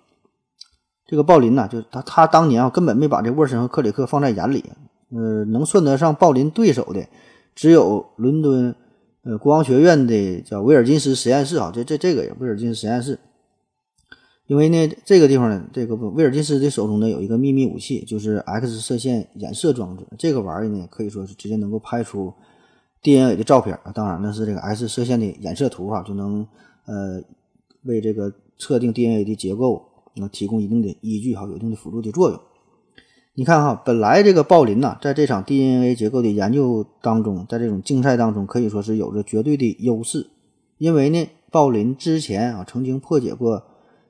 [1.05, 4.63] 这个鲍林呐，就他他当年啊根本没把这沃森和克里克放在眼里。
[5.11, 7.07] 呃，能算得上鲍林对手的，
[7.55, 8.75] 只有伦敦
[9.23, 13.19] 呃国王学院的叫威尔金斯实验室啊，这这这个也威尔金斯实验室，
[14.47, 22.33] 因为呢这个地方呢，这个威尔金斯的手中呢有一个秘密武器，就是 X 射线衍射装置，这个玩意儿呢可以说是直接能够拍出
[23.01, 26.47] DNA 的照片啊，当然那是这个 X 射线的衍射图啊，就能
[26.85, 27.21] 呃
[27.83, 29.83] 为这个测定 DNA 的结构
[30.15, 32.39] 能提供一定的依据哈，有一定的辅助的作用。
[33.35, 40.27] 你看哈，本来这个鲍林呐，在这场 DNA 结构的研究当中，在这种竞赛当中，可以说是有着绝对的优势。
[40.77, 43.63] 因为呢，鲍林之前啊曾经破解过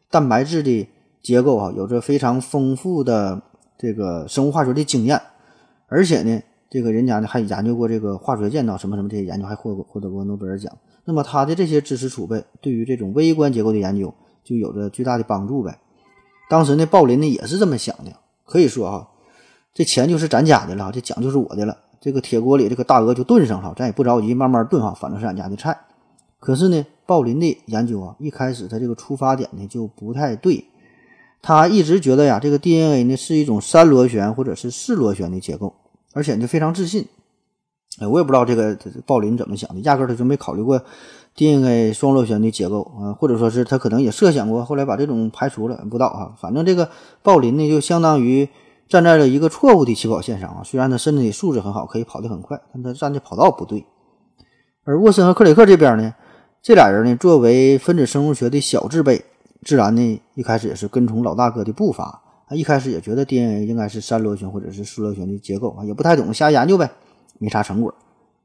[0.09, 0.87] 蛋白质的
[1.21, 3.39] 结构啊，有着非常丰富的
[3.77, 5.21] 这个生物化学的经验，
[5.87, 10.75] 而且呢，这个人家呢还研究过这个化学键呐，什么什么这些研究，还获获得过诺贝尔奖。
[11.05, 14.11] 那么他的这些知识储备，对于这种微观结构的研究
[14.43, 15.77] 就有着巨大的帮助呗。
[16.49, 18.11] 当时呢，鲍林呢也是这么想的，
[18.49, 19.07] 可以说哈。
[19.73, 21.77] 这钱就是咱家的了，这奖就是我的了。
[22.01, 25.77] 这个铁锅里这个大鹅就炖上了，咱也不着急，慢慢炖哈，反正是俺家的菜。
[26.39, 30.65] 可是呢，鲍林的研究啊，一开始他这个出发点呢就不太对。
[31.41, 35.73] 他一直觉得呀，这个 DNA 呢是一种三螺旋或者是四螺旋的结构，
[36.13, 37.07] 而且呢非常自信。
[37.99, 40.81] 哎，我也不知道这个鲍林怎么想的，压根他就没考虑过
[41.35, 46.35] DNA 双螺旋的结构啊，或者说是他可能也设想过，后来把这种排除了，不知道啊。
[46.39, 46.89] 反正这个
[47.21, 48.49] 鲍林呢，就相当于。
[48.89, 50.61] 站在了一个错误的起跑线上啊！
[50.65, 53.85] 虽然他身体素质很好，可以跑得很快，但他站的跑道不对。
[54.83, 56.15] 而沃森和克里克这边呢，
[56.59, 59.23] 这俩人呢，作为分子生物学的小智辈，
[59.61, 62.19] 自然呢一开始也是跟从老大哥的步伐。
[62.47, 66.89] 他一开始也觉得 DNA 应该是三螺旋或者是四螺旋的结构啊，也不太懂，瞎研究呗，
[67.37, 67.93] 没啥成果。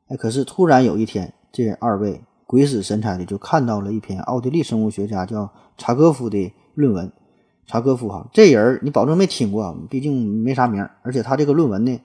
[0.09, 7.12] 哎，可是突然有一天，这二位鬼使神差的就看到了一篇奥地利生物学家叫查戈夫的论文。
[7.66, 11.98] 查科夫哈，这人你保证没听过，毕竟没啥名而且他这个论文呢，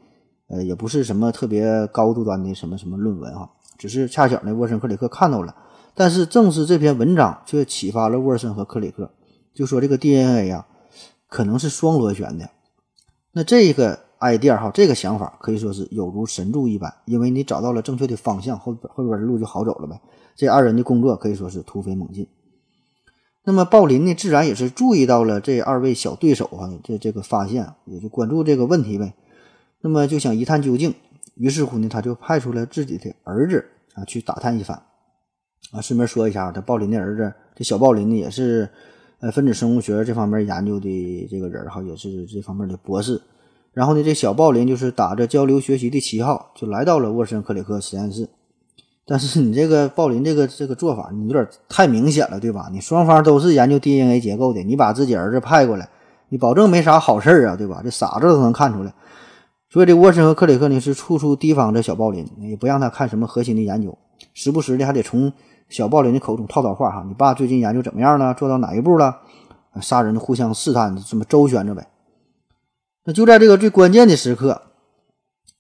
[0.48, 5.54] 呃，也不是什么特别高度端的什么什么论文哈，只是恰巧呢，沃森克里克看到了，
[5.94, 9.12] 但是正是这篇文章却启发了沃森和克里克，
[9.54, 10.66] 就说这个 DNA 啊，
[11.28, 12.50] 可能是双螺旋的。
[13.34, 20.00] 那这个 idea 哈，这个想法可以说是有如神助一般，因为你找到了正确的方向，后后边的路就好走了呗。
[20.36, 22.28] 这二人的工作可以说是突飞猛进。
[23.46, 29.14] 那么鲍林呢，自然也是注意到了这二位小对手啊，这这个发现，也就关注这个问题呗。
[29.82, 30.94] 那么就想一探究竟，
[31.36, 34.80] 于是乎呢，他就派出了自己的儿子啊去打探一番。
[35.72, 38.70] 啊，顺便说一下，这鲍林的儿子，这小鲍林呢，也是
[39.20, 43.22] 呃分子生物学这方面研究的这个人哈，也是这方面的博士。
[43.80, 48.28] 然后呢，这小鲍林就是打着交流学习的旗号，就来到了沃森克里克实验室。
[49.06, 52.68] 但是你这个鲍林这个这个做法，你有点太明显了，对吧？
[52.74, 55.88] 你双方都是研究 DNA 结构的，你把自己儿子派过来，
[56.28, 57.80] 你保证没啥好事儿啊，对吧？
[57.82, 58.94] 这傻子都能看出来。
[59.70, 63.98] 所以这沃森和克里克呢是处处提防着小鲍林，也不让他看什么核心的研究，
[64.34, 65.32] 时不时的还得从
[65.70, 67.06] 小鲍林的口中套套话哈。
[67.08, 68.34] 你爸最近研究怎么样了？
[68.34, 69.20] 做到哪一步了？
[69.82, 71.88] 仨人互相试探，这么周旋着呗。
[73.10, 74.62] 那就在这个最关键的时刻，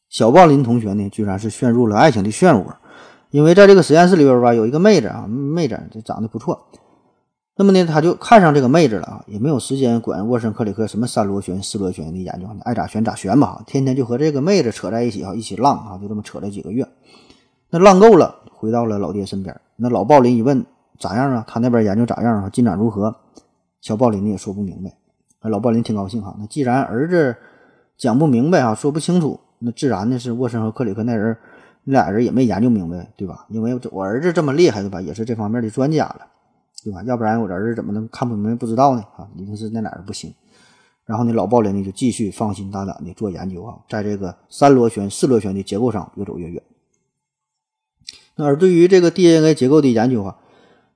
[0.07, 2.75] 小鲍林同学呢，居然是陷入了爱情的漩涡。
[3.31, 6.67] 因为在这个实验室里边吧，有一个妹子啊，妹子这长得不错，
[7.57, 16.87] 那么呢，他就看上这个妹子了啊，也没有时间管沃森克里克什么三螺旋、四螺旋的研究，爱咋旋咋旋吧，天天就和这个妹子扯在一起啊，一起浪啊，就这么扯了几个月。
[17.71, 19.59] 那浪够了，回到了老爹身边。
[19.75, 20.63] 那老鲍林一问
[20.99, 21.43] 咋样啊？
[21.47, 22.49] 他那边研究咋样啊？
[22.51, 23.15] 进展如何？
[23.81, 24.98] 小鲍林呢也说不明白。
[25.47, 27.35] 老鲍林挺高兴哈，那既然儿子
[27.97, 31.37] 讲不明白啊，说不清楚，那自然呢是沃森和克里克那人
[31.85, 31.93] 那。
[31.93, 33.45] 俩人也没研究明白，对吧？
[33.49, 35.01] 因为我儿子这么厉害，对吧？
[35.01, 36.27] 也是这方面的专家了，
[36.83, 37.01] 对吧？
[37.03, 39.03] 要不然我儿子怎么能看不明白、不知道呢？
[39.15, 40.31] 啊，一定是那俩人不行。
[41.05, 46.61] 然后呢，老鲍林呢就继续放心大胆的做研究啊，在这个三螺旋、四螺旋的结构上越走越远。
[48.35, 50.37] 那而对于这个 DNA 结构的研究啊，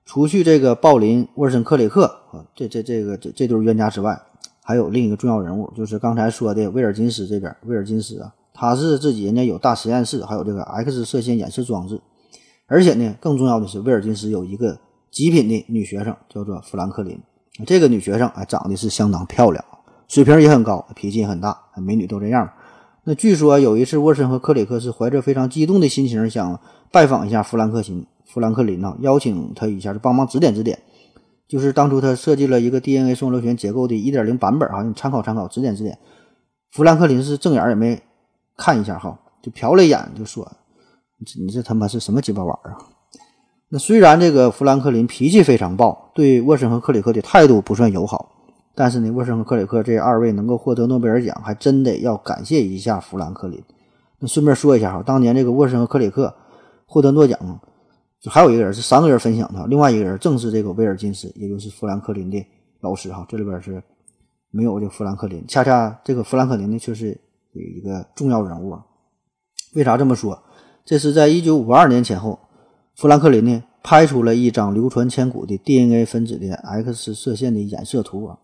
[0.05, 4.21] 除去这个鲍林、沃森、克里克啊，这这这个这这对冤家之外，
[4.63, 7.53] 还有另一个重要人物，就是刚才说的威尔金斯这边。
[7.65, 12.01] 威尔金斯啊，他是自己人家有大实验室，还有这个 X 射线演示装置，
[12.67, 14.79] 而且呢，更重要的是，威尔金斯有一个
[15.11, 17.19] 极品的女学生，叫做富兰克林。
[17.67, 19.63] 这个女学生啊，长得是相当漂亮。
[20.07, 22.49] 水平也很高，脾气也很大，美女都这样。
[23.03, 28.05] 那据说有一次，沃森和克里克是怀着非常激动的心情，想拜访一下富兰克林。
[28.25, 30.79] 富兰克林呢，邀请他一下，帮忙指点指点。
[31.53, 35.95] 就是当初他设计了一个 DNA 双螺旋结构的1.0版本，哈，你参考参考，指点指点。
[36.71, 38.01] 富兰克林是正眼也没
[38.57, 40.51] 看一下，哈，就瞟了一眼，就说
[41.37, 42.75] ：“你这他妈是什么鸡巴玩意儿？”
[43.69, 48.31] 那虽然这个富兰克林脾气非常暴，对沃森和克里克的态度不算友好。
[48.73, 53.63] 但是呢，沃森和克里克这二位能够获得诺贝尔奖，还真得要感谢一下富兰克林。
[54.17, 56.33] 那顺便说一下哈，当年这个沃森和克里克
[56.87, 57.39] 获得诺奖，
[58.23, 62.43] 就还有一个人是三个人分享的，另外一个人正是这个威尔金斯，也就是富兰克林的
[62.79, 63.25] 老师哈。
[63.27, 63.83] 这里边是
[64.49, 67.09] 没有这富兰克林，恰恰这个富兰克林呢却是
[67.51, 68.85] 有一个重要人物啊。
[69.75, 70.41] 为啥这么说？
[70.85, 72.39] 这是在一九五二年前后，
[72.95, 78.39] 富兰克林呢拍出了一张流传千古的 DNA 分子的 X 射线的衍射图啊。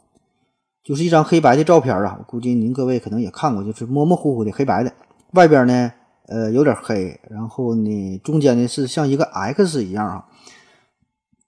[0.83, 4.91] 就是一张黑白的照片啊，我估计您各位可能也看过，就是模模糊糊的黑白的，
[5.31, 5.93] 外边呢，
[6.29, 10.25] 呃，有点黑，然后呢，中间呢是像一个 X 一样啊。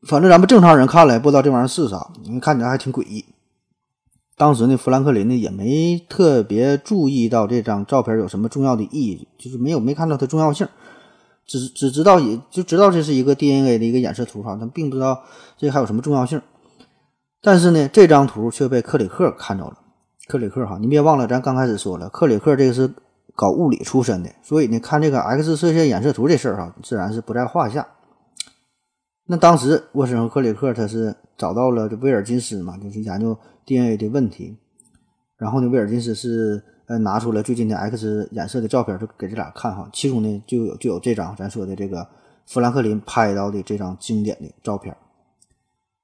[0.07, 3.23] 反正咱们正常人看了也不知道这玩意儿是啥，因为看起来还挺诡异。
[4.35, 10.67] 当时呢，富兰克林呢也没特别注意到这张照片有什么重要的意义，就是没有没看到它重要性，
[11.45, 15.21] 只只知道也就知道这是一个 DNA 的一个衍射图哈，但并不知道
[15.57, 16.41] 这还有什么重要性。
[17.39, 19.77] 但是呢，这张图却被克里克看着了。
[20.27, 22.91] 克里克哈，你别忘了，咱刚开始说了，克里克这个是
[23.41, 27.87] 搞物理出身的，所以呢，看这个 X 射线衍射图这事儿哈，自然是不在话下。
[29.25, 34.55] 那当时沃森和克里克他是找到了这威尔金斯嘛，就是研究 DNA 的问题。
[35.37, 39.89] 然后呢，威尔金斯是呃拿出了最近的 X 衍射的照片，就给这俩看哈。
[39.91, 42.07] 其中呢，就有就有这张咱说的这个
[42.45, 44.95] 富兰克林拍到的这张经典的照片。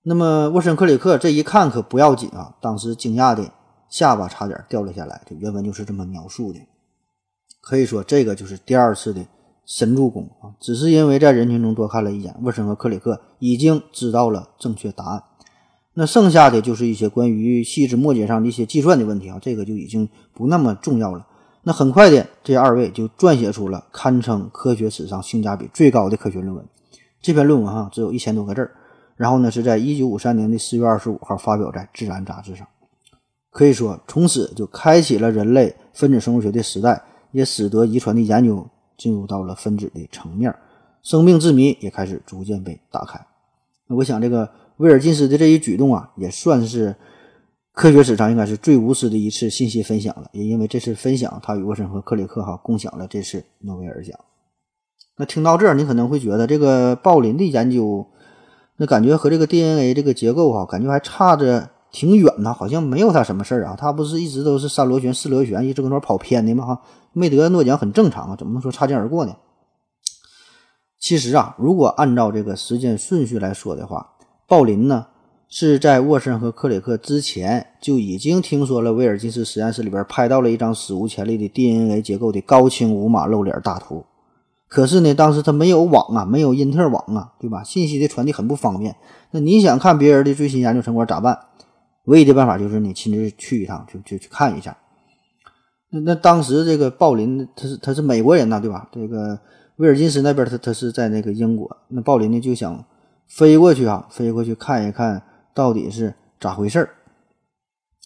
[0.02, 3.52] 那么沃森克里克这一看可不要紧啊，当时惊讶的
[3.90, 5.22] 下巴差点掉了下来。
[5.28, 6.60] 这原文就是这么描述的，
[7.68, 9.22] 可以说这个就是第二次的
[9.66, 10.56] 神助攻啊！
[10.58, 15.22] 只是因为在人群中多看了一眼，沃森和克里克已经知道了正确答案。
[15.94, 21.28] 那剩下的就是一些关于细枝末节上的一些计算的问题啊，这个就已经不那么重要了。
[21.64, 26.66] 那很快的，这二位就撰写出了堪称科学史上性价比最高的科学论文。
[27.22, 28.72] 这篇论文哈，只有一千多个字儿。
[29.18, 32.66] 然后呢，是在一九五三年的四月二十五号发表在《自然》杂志上，
[33.52, 37.04] 可以说从此就开启了人类分子生物学的时代，
[37.38, 40.52] 也使得遗传的研究进入到了分子的层面，
[41.04, 43.24] 生命之谜也开始逐渐被打开。
[43.86, 46.96] 那我想，这个威尔金斯的这一举动啊，也算是
[47.74, 50.28] 科学史上应该是最无私的一次信息分享了。
[50.32, 54.20] 也因为这次分享，他与沃森和克里克哈共享了这次诺贝尔奖。
[55.18, 58.08] 那听到这儿，你可能会觉得这个鲍林的研究。
[58.78, 63.76] 那感觉和这个 DNA 这个结构哈，感觉还差着挺远呢，好像没有他什么事儿啊。
[63.76, 66.64] 他不是一直都是三螺旋、四螺旋，一直搁那跑偏的吗？
[66.64, 66.82] 哈，
[67.12, 69.36] 没得诺奖很正常啊，怎么能说擦肩而过呢？
[71.00, 74.12] 其实啊，如果按照这个时间顺序来说的话，
[74.48, 75.08] 鲍林呢
[75.50, 84.06] 是在沃森和克里克之前就已经听说了威尔金斯实验室里边拍到了一张史无前例的 DNA 结构的高清无码露脸大图。
[84.68, 87.64] 可是呢，当时他没有网啊，没有因特网啊，对吧？
[87.64, 88.96] 信息的传递很不方便。
[89.32, 91.40] 那你想看别人的最新研究成果咋办？
[92.08, 94.76] 唯一的办法就是你亲自去一趟，就就去看一下。
[95.90, 98.90] 那那当时这个鲍林他是他是美国人呐，对吧？
[98.92, 99.40] 这个
[99.78, 102.84] 威尔金斯那边他他是在那个英国，那鲍林呢就想
[103.28, 105.22] 飞过去啊，飞过去看一看
[105.54, 106.90] 到底是咋回事儿。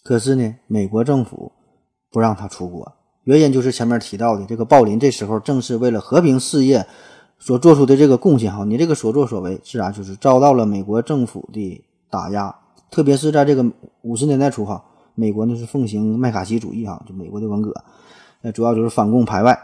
[0.04, 1.52] 可是呢，美国政府
[2.10, 2.92] 不让他出国。
[3.24, 6.84] 原因就是前面提到的，这个鲍林这时候正是为了和平事业
[7.38, 12.52] 所做出的这个贡献哈，你这个所作所为自然就是遭到了美国政府的打压，
[12.92, 13.66] 特别是在这个
[14.02, 14.84] 五十年代初哈，
[15.16, 17.74] 美国呢是奉行麦卡锡主义哈，就美国的文革，
[18.42, 19.58] 那主要就是反共排外。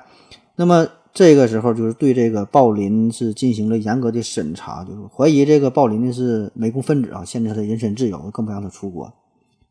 [0.56, 9.12] 那么这个时候就是对这个鲍林是进行了严格的审查，就是怀疑这个鲍林呢是美共分子啊，限制他的人身自由，更不让他出国。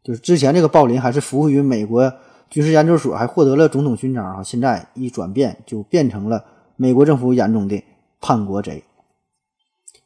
[0.03, 2.14] 就是之前这个鲍林还是服务于美国。
[2.49, 4.41] 军事研究所还获得了总统勋章啊！
[4.41, 6.45] 现在一转变就变成了
[6.78, 7.84] 美国政府眼中的
[8.22, 8.86] 叛国贼。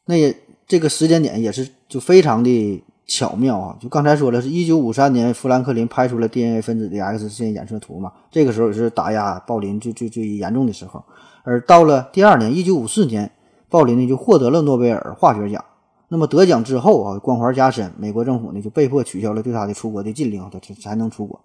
[0.05, 0.35] 那也
[0.67, 3.75] 这个时间点也是就非常的巧妙啊！
[3.77, 11.03] 就刚才说了，是一九五三年富兰克林拍出了 DNA 分子的 X 线衍射图嘛，这个时候也是打压鲍林最最最严重的时候。
[11.43, 13.29] 而到了第二年，一九五四年，
[13.67, 15.61] 鲍林呢就获得了诺贝尔化学奖。
[16.07, 21.37] 那么得奖之后啊，光环加深，美国政府呢就被迫取消了对他的出国的禁令，他才才能出国。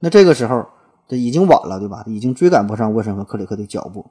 [0.00, 0.66] 那这个时候，
[1.06, 2.02] 这已经晚了，对吧？
[2.08, 4.04] 已经追赶不上沃森和克里克的脚步。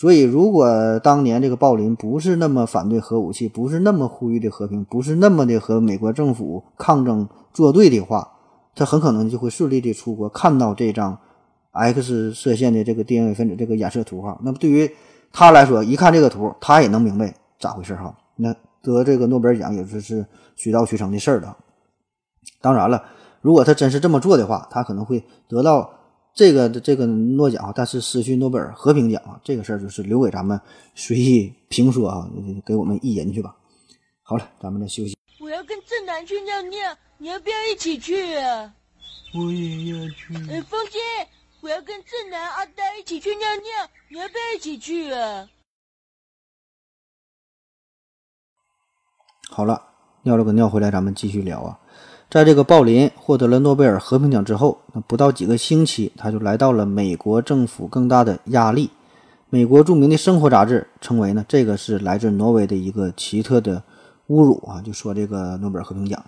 [0.00, 8.26] 所以，如果当年这个鲍林不是那么反对核武器，不是那么呼吁的和平，不是那么的和美国政府抗争作对的话，
[8.74, 11.18] 他很可能就会顺利的出国，看到这张
[11.72, 14.40] X 射线的这个 DNA 分子这个染色图哈。
[14.42, 14.90] 那么对于
[15.34, 18.16] 他来说，一看这个图，他也能明白咋回事哈。
[18.36, 20.24] 那得这个诺贝尔奖也就是
[20.56, 21.54] 水到渠成的事儿了。
[22.62, 23.04] 当然了，
[23.42, 25.90] 如果他真是这么做的话，他可能会得到。
[26.34, 30.58] 这个这个诺奖，但是失去诺贝尔和平奖啊，这个事儿就是留给咱们
[30.94, 32.30] 随意评说啊，
[32.64, 33.54] 给我们一人去吧。
[34.22, 35.16] 好了，咱们再休息。
[35.40, 38.74] 我要跟正南去尿尿，你要不要一起去啊？
[39.34, 40.34] 我也要去。
[40.50, 40.98] 哎，风姐，
[41.60, 45.48] 我要跟正南、阿呆一起去尿尿，你要不要一起去啊？
[49.48, 49.82] 好了，
[50.22, 51.79] 尿了个尿回来，咱们继续聊啊。
[52.30, 58.88] 在这个鲍林获得了诺贝尔和平奖之后，那不到几个星期，他就来到了美国政府更大的压力。
[59.48, 63.82] 美国著名的生活杂志称为呢，这个是来自挪威的一个奇特的
[64.28, 66.22] 侮辱啊，就说这个诺贝尔和平奖。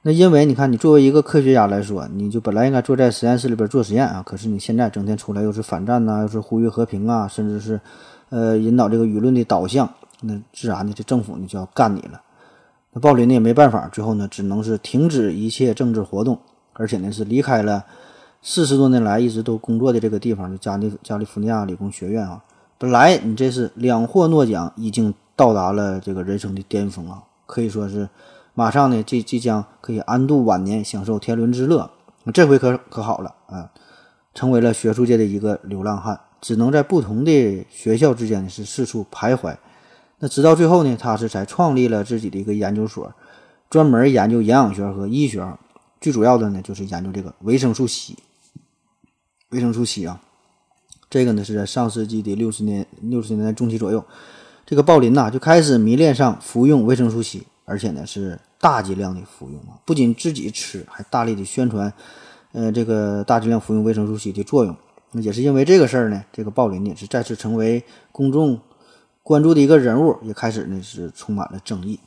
[0.00, 7.78] 那因为你看，你作为一个科学家来说，你就本来应该坐在实验室里边做实验啊，可是你现在整天出来又是反战呐，又是呼吁和平啊，甚至是
[8.30, 9.92] 呃引导这个舆论的导向，
[10.22, 12.22] 那自然的这政府呢就要干你了。
[12.92, 16.38] 那鲍林呢也没办法，最后呢只能是停止一切政治活动，
[16.72, 17.84] 而且呢是离开了
[18.42, 22.42] 四十多年来一直都工作的这个地方，就加利加利福尼亚理工学院啊。
[22.78, 28.08] 本来你这是两获诺奖，已经到达了这个人生的巅峰啊，可以说是
[28.54, 31.88] 马上呢即即将可以安度晚年，享受天伦之乐。
[32.34, 33.70] 这回可可好了啊，
[34.34, 39.56] 成为了学术界的一个流浪汉，只能在不同的学校之间是四处徘徊。
[40.22, 43.12] 那直到最后呢，他是才创立了自己的一个研究所，
[43.70, 45.46] 专门研究营养学和医学。
[45.98, 48.14] 最主要的呢，就是研究这个维生素 C。
[49.50, 50.20] 维生素 C 啊，
[51.08, 54.04] 这个呢是在上世纪的六十年六十年代中期左右，
[54.64, 61.92] 这个鲍林呐就开始迷恋上服用维生素 C，而且呢是大剂量的服用啊，不仅自己吃，还大力的宣传，
[62.52, 64.76] 呃，这个大剂量服用维生素 C 的作用。
[65.14, 68.60] 也是因为这个事儿呢，这个鲍林呢是再次成为公众。
[69.30, 72.00] 关注的一个人物也开始呢是充满了争议。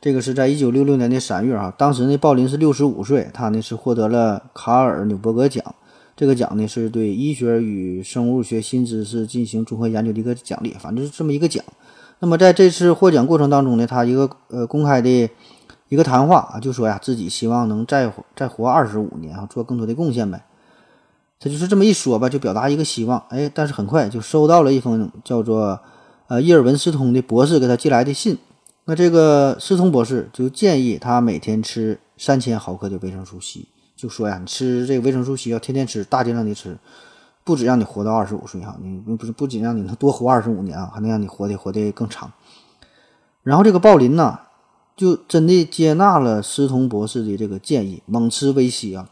[0.00, 5.74] 这个是在一九六六年的三月哈，当时呢鲍林是六十五岁，他呢是获得了卡尔纽伯格奖。
[6.14, 11.64] 这个奖呢是对医学与生物学新知识进行综合研究的一个奖励，反正是这么一个奖。
[12.20, 15.28] 那么在这次获奖过程当中呢，他一个呃公开的
[15.88, 20.44] 一个谈话啊，就说呀自己希望能再再活二十五年啊，做更多的贡献呗。
[21.40, 23.20] 他就是这么一说吧，就表达一个希望。
[23.30, 25.80] 哎，但是很快就收到了一封叫做。
[26.28, 28.36] 呃，伊尔文·斯通的博士给他寄来的信，
[28.86, 36.76] 那这个斯通博士就建议他每天吃三千毫克的维生素 C，就说呀，你吃这个维生素 C 要天天吃，大剂量的吃，
[37.44, 42.32] 不止让你活到二十五岁哈，你不是不仅让你能多活二十五年啊，还能让你活得活得更长。
[43.44, 44.40] 然后这个鲍林呢，
[44.96, 49.08] 就真的接纳了斯通博士的这个建议，猛吃维 C 啊，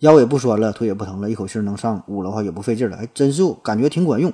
[0.00, 4.30] 腰也不酸了，腿也不疼了，一口气能上屋的话也不费劲了，哎，真是感觉挺管用。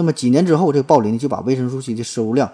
[0.00, 2.50] 那么几年之后，这个鲍林就把维生素 C 的摄入量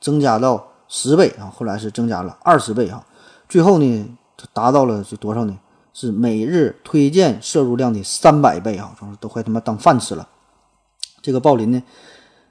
[0.00, 3.06] 增加到十倍啊，后来是增加了二十倍啊，
[3.48, 4.18] 最后呢，
[4.52, 5.56] 达到了是多少呢？
[5.94, 10.26] 是每日推荐摄入量的三百倍啊，都快他妈当饭吃了。
[11.22, 11.80] 这个鲍林呢，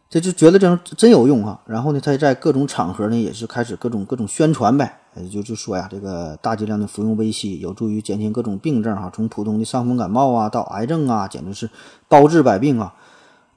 [0.09, 1.59] 这就觉得这真有用啊。
[1.65, 11.69] 然后呢，他在各种场合呢，也是开始各种各种宣传呗，也就就说呀，这个大剂量的服用维 C 有助于减轻各种病症哈，从普通的伤风感冒啊到癌症啊，简直是
[12.07, 12.93] 包治百病啊。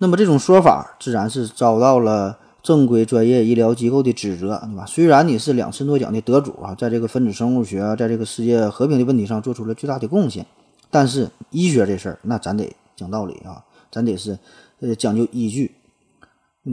[0.02, 4.86] 那么这种说法自然是遭到了正规专业医疗机构的指责，对吧？
[4.86, 10.46] 虽然你是两次诺奖的得主啊，在这个分子生物学，在这个世界和平的问题上做出了巨大的贡献，
[10.90, 14.38] 但是医学这事儿，那咱得讲道理啊，咱得是
[14.80, 15.74] 呃讲究依据。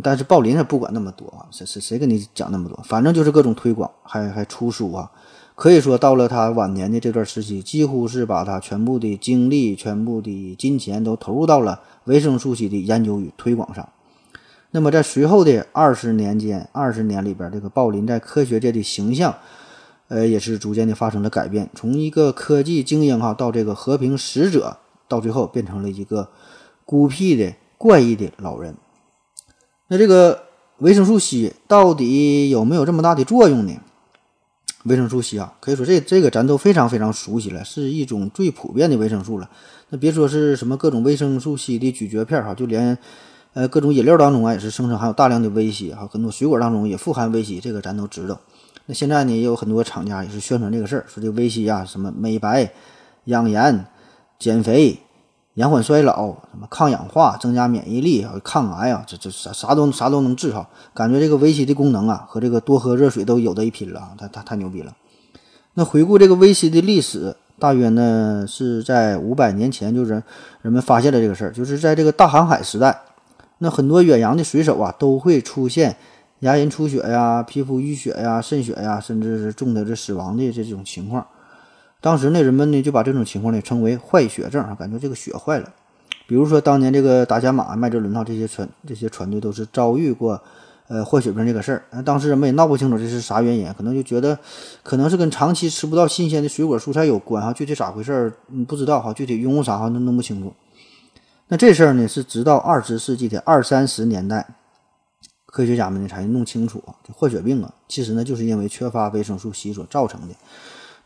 [0.02, 2.80] 但是鲍林他不管那么多啊，谁谁谁跟你讲那么多？
[2.86, 5.12] 反正就是各种推广，还还出书啊。
[5.58, 13.90] 可以说，到了他晚年的这段时期，几乎是把他全部的精力、全部的金钱都投入到了维生素 C 的研究与推广上。
[14.70, 19.36] 那么，在随后的二十年间、二十年里边，这个鲍林在科学界的形象，
[20.10, 24.78] 呃，也是逐渐的发生了改变，从一个科技精英哈，到这个和平使者，
[25.08, 26.30] 到最后变成了一个
[26.86, 28.76] 孤僻的、怪异的老人。
[29.88, 30.44] 那这个
[30.78, 33.74] 维生素 C 到底有没有这么大的作用呢？
[34.88, 39.50] 维生素 C 啊，可以说这这个咱都非常非常熟悉了，是一种最普遍的维生素了。
[39.90, 42.98] 那别说是什么各种维生素 C 的咀嚼片哈，就连
[43.54, 48.40] 呃各种饮料当中啊也是声称含有大量的维 C 哈，很多水果当中也富含维 C，这个咱都知道。
[48.86, 52.72] 那现在呢，也有很多厂家也是宣传这个事儿，说这维 C 啊什么美白、
[53.26, 53.86] 养颜、
[54.40, 55.00] 减肥。
[55.58, 60.70] 延缓衰老，什么抗氧化、增加免疫力、抗癌啊，这这啥啥都啥都能治哈。
[60.94, 64.94] 感觉这个维 C 的功能啊，和这个多喝热水都有的一拼了啊，太太太牛逼了。
[65.74, 70.22] 那回顾这个维 C 的历史，大约呢是在五百年前，就是
[70.62, 72.96] 人们发现了这个事儿，就是在这个大航海时代，
[73.58, 75.98] 那很多远洋的水手啊都会出现
[76.42, 81.26] 牙龈出血呀、皮肤淤血呀、渗血呀，甚至是重的这死亡的这种情况。
[82.00, 85.74] 当时呢，人们呢就把这种情况呢称为坏血症啊，感觉这个血坏了。
[86.28, 90.42] 比如说当年这个达伽马、麦哲伦号这些船这些船队都是遭遇过
[90.90, 91.84] 呃坏血病这个事儿。
[91.92, 94.38] 那当时人们也闹不清楚这是啥原因，可能就觉得
[94.84, 98.34] 可能是跟长期吃不到新鲜的水果蔬菜有关哈，具体咋回事儿
[98.68, 100.54] 不知道哈，具体因为啥哈那弄不清楚。
[101.48, 104.46] 那这事儿呢是直到二十世纪的二三十年代，
[105.46, 110.36] 科学家们呢才弄清楚这坏血病啊，其实呢就是因为缺乏维生素 C 所造成的。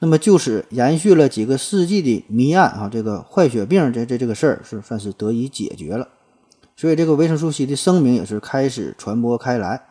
[0.03, 6.07] 那么就此延续了几个世纪的谜案啊，这个坏血病这这这个事儿是算是得以解决了，
[6.75, 9.83] 所以这个维生素 C 的声明也是开始传播开来。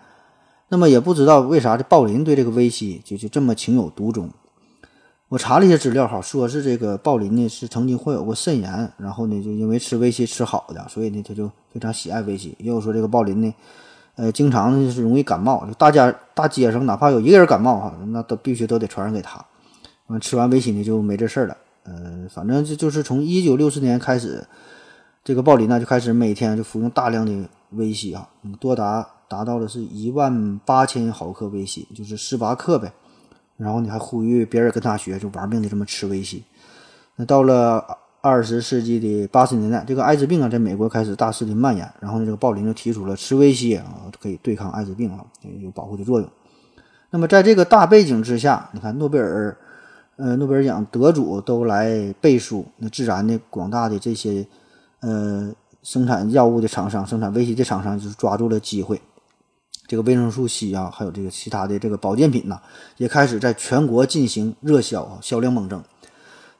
[0.68, 4.30] 那么也不知道为啥这鲍林对这个维 C 就就这么情有独钟。
[5.28, 12.48] 我查了一些资料哈，说是这个鲍林呢是曾经患有过肾炎，然后呢就因为吃维 C 吃好的，所以呢他就非常喜爱维 C。
[12.58, 13.54] 也有说这个鲍林呢，
[14.16, 19.46] 呃，经常呢是容易感冒，就大家大街上哪怕有一个人感冒哈，那都必须都得传染给他。
[20.10, 24.44] 完吃完维 C 呢就没这事儿了，呃，反正就就是从一九六四年开始，
[25.22, 32.92] 这个鲍林呢就开始每天就服用大量的维 C 啊，多达达到了是一万八千毫克维 C，就是十八克呗。
[33.56, 36.42] 然后你还呼吁别人跟他学，就玩命的这么吃维 C。
[37.14, 37.84] 那到了
[38.20, 43.84] 二十世纪的八十年代，这个艾滋病啊在美国开始大肆的蔓延，然后呢这个鲍林就提出了吃维 C 啊
[44.20, 45.24] 可以对抗艾滋病啊，
[45.62, 46.28] 有保护的作用。
[47.10, 49.56] 那么在这个大背景之下，你看诺贝尔。
[50.20, 54.46] 呃，诺贝尔奖得主都来背书，那自然的广大的这些
[55.00, 55.50] 呃
[55.82, 59.00] 生产药物的厂商、生产维 C 的厂商就抓住了机会，
[59.86, 62.60] 这个维生素 C 啊，还有这个其他的这个保健品呐，
[62.98, 65.82] 也开始在全国进行热销啊，销量猛增。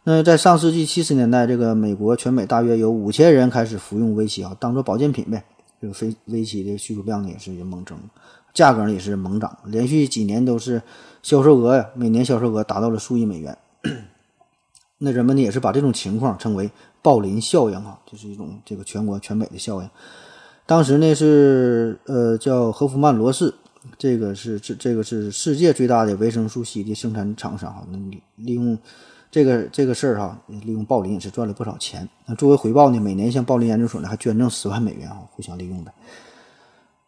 [0.05, 5.45] 那在上世纪七十年代，这个美国全美大约有五千人开始服用维 C 啊，当做保健品呗。
[5.79, 7.99] 这个非维 C 的需求量也是猛增，
[8.55, 10.81] 价格也是猛涨，连续几年都是。
[11.23, 13.57] 销售额呀，每年销售额达到了数亿美元。
[14.99, 19.89] 那人们呢也是把这种情况称为“暴林效应”啊，就是一种这个全国全美的效应。
[20.67, 23.53] 当时呢是呃叫和夫曼罗氏，
[23.97, 27.83] 这个是这这个是世界最大的维生素 C 的生产厂商哈。
[27.91, 27.99] 那
[28.37, 28.79] 利用
[29.31, 32.07] 这个这个事儿哈，利用暴林也是赚了不少钱。
[32.27, 35.93] 那作为回报呢，每年向暴林研究所呢还捐赠十万美元啊，互相利用呗。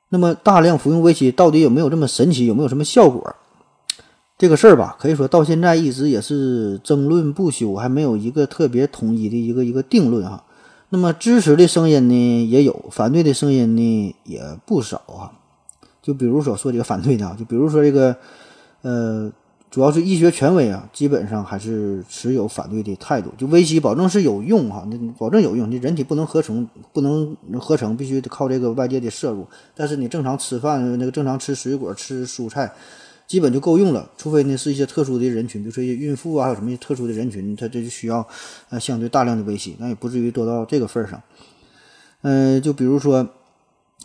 [0.09, 2.47] 那么大量服用维 C 到底有没有这么神奇？
[2.47, 3.37] 有没有什么效果？
[4.43, 10.43] 这个事儿吧，可以说到现在一直也是争论不休，还没有一个特别统一的一个一个定论哈。
[10.89, 15.31] 那么支持的声音呢也有，反对的声音呢也不少啊。
[16.03, 18.17] 就比如说说这个反对的，就比如说这个
[18.81, 19.31] 呃，
[19.71, 23.33] 主要是医学权威啊，基本上还是持有反对的态度。
[23.39, 29.47] 就维 C 保证是有用哈，那保证有用，你人体不能合成，不能合成，必须得靠这个外界的摄入。
[29.77, 32.73] 但是你正常吃饭，那个正常吃水果、吃蔬菜。
[33.33, 38.29] 基本就够用了，除非呢是一些特殊的人群，比如说一些孕妇啊，还有什么特殊的人群，他这就需要
[38.69, 41.23] 呃相对大量的维 C，那也不至于多到这个份儿上。
[42.21, 43.27] 嗯，就比如说，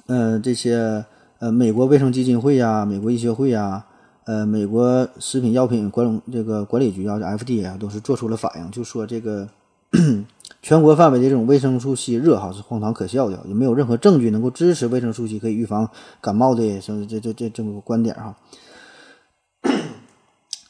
[0.05, 1.03] 呃，这些
[1.39, 3.83] 呃美国卫生基金会呀、美国医学会呀、
[4.23, 9.49] 呃美国食品药品管这个管理局啊，FDA 啊，都是做出了反应，就说这个
[10.63, 15.89] 全国范围的这种维生素 C 热哈是荒唐可笑的，也没有任何证据能够支持维生素 C 可以预防
[16.21, 18.33] 感冒的，这这这这这么个观点哈。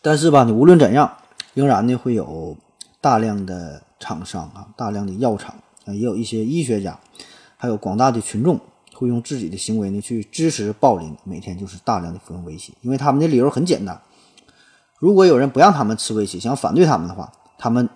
[0.07, 1.11] 但是吧，你无论怎样，
[1.53, 2.55] 仍然呢会有
[3.01, 5.53] 大量的厂商啊，大量的药厂
[5.83, 6.97] 啊，也有一些医学家，
[7.57, 8.57] 还有广大的群众
[8.93, 13.99] 会用自己的行为呢去支持鲍林，每天就是大量的服用维 C，因为他们的理由很简单：
[14.97, 17.89] 如果有人不让他们吃维 C，想反对他们的话，他们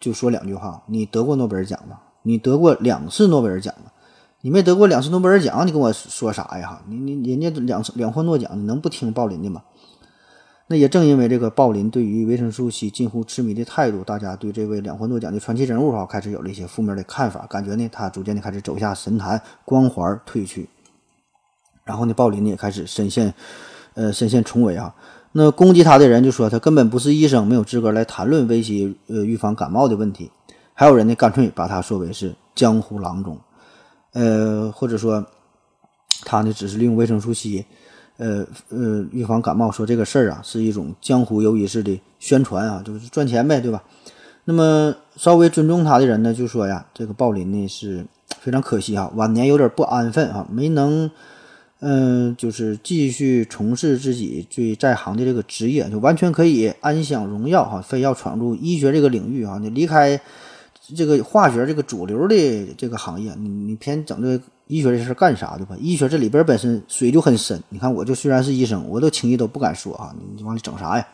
[0.00, 1.98] 就说两句话：你得过诺贝尔奖吗？
[2.22, 3.90] 你得过两次诺贝尔奖吗？
[4.40, 6.80] 你没得过两次诺贝尔奖，你跟我说啥呀？
[6.88, 9.62] 你你人家两次两获诺奖，你能不听鲍林的吗？
[10.72, 20.68] 那也正因为这个鲍林对于维生素 C 近乎痴迷的态度，大家对这位两获诺奖的传奇人物哈开始有了一些负面的看法，感觉呢他逐渐的开始走下神坛，光环褪去。
[21.82, 23.34] 然后呢，鲍林呢也开始深陷，
[23.94, 24.94] 呃，深陷重围啊。
[25.32, 30.30] 那攻击他的人就说他根本不是医生，没有资格来谈论维 C 呃预防感冒的问题。
[30.72, 33.36] 还有人呢，干脆把他说为是江湖郎中，
[34.12, 35.26] 呃，或者说
[36.24, 37.66] 他呢只是利用维生素 C，
[38.20, 43.82] 呃呃预防感冒，说这个事儿啊是一种江湖游医式的宣传啊，就是赚钱呗，对吧？
[44.44, 48.06] 那么稍微尊重他的人呢，就说呀，这个鲍林呢是
[48.38, 51.10] 非常可惜啊，晚年有点不安分啊，没能。
[51.82, 57.80] 嗯，就是继续从事自己最在行的这个职业，就完全可以安享荣耀哈。
[57.80, 60.20] 非要闯入医学这个领域哈，你离开
[60.96, 65.76] 这个化学这个主流的这个行业，你你偏整这医学这事干啥对吧？
[65.80, 67.62] 医学这里边本身水就很深。
[67.68, 71.06] 你看，我就虽然是医生，我都轻易都不敢说啊，你往里整啥呀？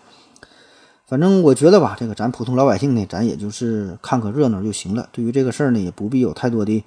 [1.06, 5.08] 反正我觉得吧，这个咱普通老百姓呢，咱也就是看个热闹就行了。
[5.12, 6.84] 对于这个事儿呢，也不必有太多的。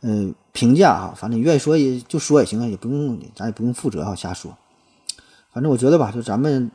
[0.00, 4.56] 嗯，评价哈，反正你愿意说也就说也行啊，也不用咱也不用负责哈，瞎说。
[5.52, 6.70] 反正我觉得吧，就咱们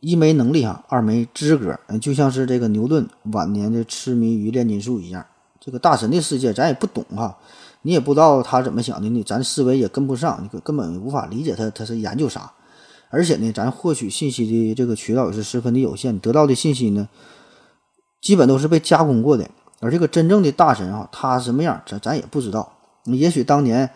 [0.00, 5.24] 一没能力哈，二没资格，就像是这个牛顿晚年的痴迷于炼金术一样。
[5.60, 7.36] 这个大神的世界咱也不懂哈，
[7.82, 12.52] 你也不知道他怎么想的，你咱思维也跟不上，你根本无法理解他他是研究啥。
[13.10, 17.08] 而且呢，咱获取信息的这个渠道也是十分的有限，得到的信息呢，
[18.20, 19.48] 基本都是被加工过的。
[19.80, 22.72] 而这个真正的大神啊，他什么样，咱咱也不知道。
[23.04, 23.90] 也许当年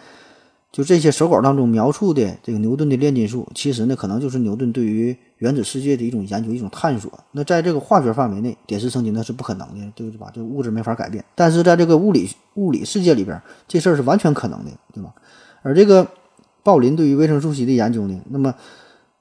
[0.72, 7.12] 就这些手稿当中描述的这个牛顿的炼金术，其实呢，可能就是牛顿对于原子世界的一种研究、一种探索。
[7.32, 10.30] 那在这个化学范围内，点石成金那是不可能的，对吧？
[10.32, 11.24] 这个物质没法改变。
[11.34, 15.12] 但是在这个物理物理世界里边，这事儿是完全可能的，对吧？
[15.62, 16.06] 而这个
[16.62, 18.54] 鲍林对于维生素 C 的研究呢，那么。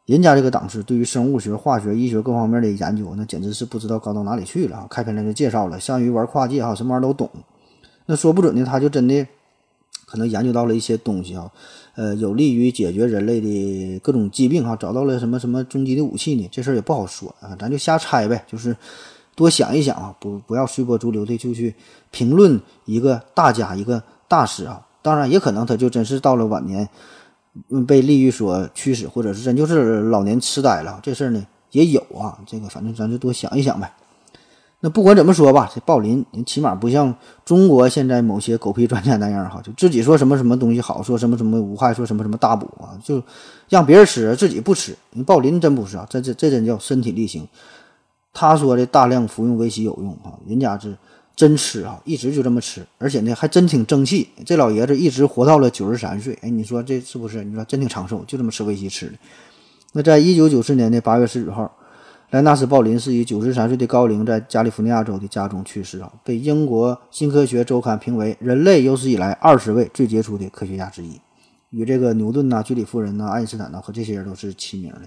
[0.08, 4.88] 人家这个档次，对于生物学、化学、医学各方面的研究，那简直是不知道高到哪里去了啊！
[4.90, 7.30] 开篇来就介绍了，善于玩跨界哈，什么玩意儿都懂。
[8.08, 9.26] 那说不准呢，他就真的
[10.12, 11.50] 可能研究到了一些东西啊，
[11.96, 16.50] 呃，有利于解决人类的各种疾病哈，找到了什么什么终极的武器呢？
[16.52, 18.76] 这事儿也不好说啊，咱就瞎猜呗，就是
[19.34, 21.74] 多想一想啊，不不要随波逐流的就去
[22.12, 24.86] 评论一个大家一个大师啊。
[25.02, 26.88] 当然，也可能他就真是到了晚年。
[27.70, 32.40] 嗯，被利益所驱使，或者是真就是老年痴呆了，这事儿呢也有啊。
[32.48, 33.92] 这个反正咱就多想一想呗。
[34.82, 37.16] 那不管怎么说吧，这鲍林起码不像
[37.46, 43.24] 中国现在某些狗屁专家那样哈，就自己说什么什么东西好，说什么什么无害，说什么什么大补啊，就
[43.70, 44.96] 让别人吃，自己不吃。
[45.14, 47.48] 人鲍林真不是啊，这这这真叫身体力行。
[48.34, 50.98] 他说的大量服用维 C 有用啊，人家是。
[51.34, 54.28] 真吃啊，一直就这么吃，而且呢还真挺争气。
[54.46, 57.44] 这老爷子一直活到了九十三岁，哎，你说这是不是？
[57.44, 59.14] 你说真挺长寿，就这么吃维 C 吃的。
[59.94, 61.72] 那在一九九四年的八月十九号，
[62.32, 71.20] 莱纳斯·鲍林是以九十三岁的高龄在加利福尼亚州的家中去世啊，被英国新科学周刊评为人类有史以来二十位最杰出的科学家之一，
[71.72, 75.02] 与这个牛顿呐、居里夫人呐、爱因斯坦呐和这些人都是齐名的。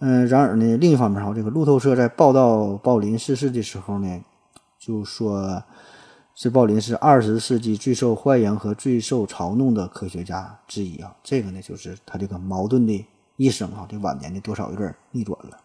[0.00, 4.20] 嗯，然而呢，另一方面哈，这个路透社在报道鲍林逝世的时候呢。
[4.80, 5.62] 就说，
[6.34, 11.14] 这鲍林是二十世纪最受欢迎和最受嘲弄的科学家之一啊。
[11.22, 13.06] 这个呢，就是他这个矛盾的
[13.36, 15.58] 一生啊，这晚年的多少有点逆转了。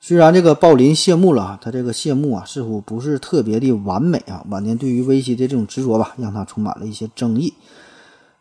[0.00, 4.42] 虽然这个鲍林谢幕了，他这个谢幕啊，似乎不是特别的完美啊。
[4.48, 7.52] 晚年对于维 C 的这种执着吧，让他充满了一些争议。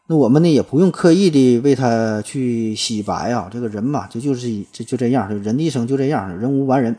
[0.05, 3.49] 那我们呢，也不用刻意的为他去洗白啊。
[3.51, 6.95] 这个人嘛，这就是这就这样，人的一生就这样，人无完人。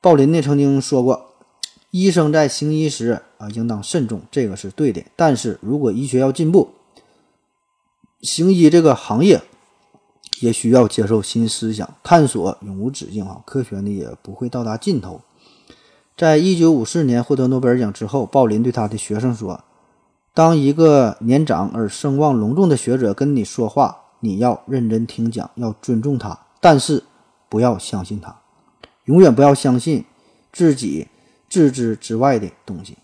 [0.00, 1.34] 鲍林呢曾经说过，
[1.92, 5.00] 医生在行医时啊，应当慎重，这个是对的。
[5.14, 6.72] 但是如果医学要进步，
[8.20, 9.40] 行医这个行业
[10.42, 15.20] 也需要接受新思想，探索永无止境啊，科学呢也不会到达尽头。
[16.16, 19.62] 在一九五四年获得诺贝尔奖之后，鲍林对他的学生说
[20.34, 27.04] ：“当一个年长而声望隆重的学者跟你说话，你要认真听讲，要尊重他，但是
[27.48, 28.36] 不要相信他。”
[29.06, 30.04] 永远不要相信
[30.52, 31.06] 自己
[31.48, 32.98] 自知之外的东西。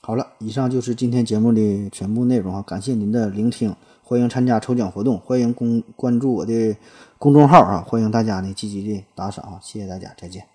[0.00, 2.62] 好了，以上就是今天节目的全部内容啊！
[2.62, 3.74] 感谢您的聆听，
[4.10, 6.76] 欢迎参加抽奖活动，欢迎公关注我的
[7.16, 7.84] 公众号啊！
[7.86, 9.60] 欢迎大家呢积极的打赏啊！
[9.62, 10.49] 谢谢大家，再见。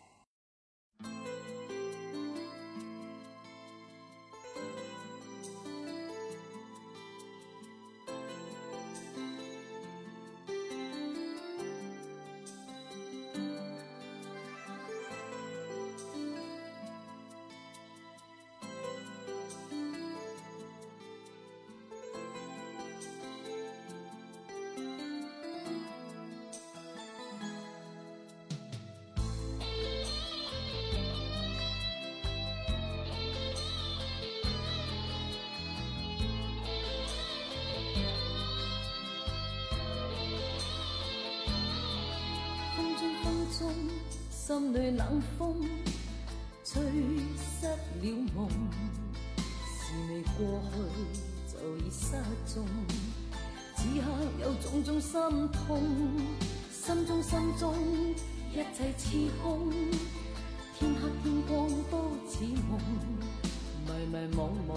[44.47, 45.55] 心里冷风
[46.63, 46.79] 吹
[47.35, 48.47] 失了梦，
[49.65, 50.75] 是未过去
[51.51, 52.11] 就已失
[52.45, 52.63] 踪。
[53.75, 54.05] 此刻
[54.39, 55.19] 有种种心
[55.49, 55.81] 痛，
[56.71, 57.73] 心中心中
[58.51, 59.71] 一切似空，
[60.77, 62.79] 天黑天光都似梦，
[63.87, 64.37] 迷迷惘
[64.69, 64.71] 惘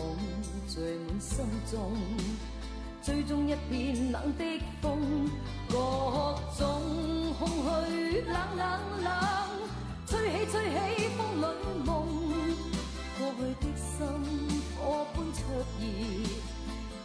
[0.67, 1.93] 聚满心中，
[3.03, 4.45] 最终一片冷的
[4.81, 5.29] 风，
[5.69, 5.75] 各
[6.59, 6.65] 种
[7.39, 7.47] 空
[7.91, 9.48] 虚冷冷冷，
[10.09, 10.55] 吹起吹
[10.97, 11.45] 起风里
[11.85, 11.93] 梦，
[13.19, 13.87] 过去的心
[14.75, 15.39] 火般灼
[15.79, 15.83] 热。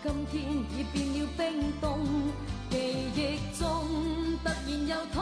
[0.01, 0.33] 今天
[0.71, 1.41] 已变了冰
[1.81, 1.85] 冻，
[2.69, 2.73] 记
[3.13, 3.19] 忆
[3.59, 3.61] 中
[4.41, 4.55] 突然
[4.87, 5.21] 又痛，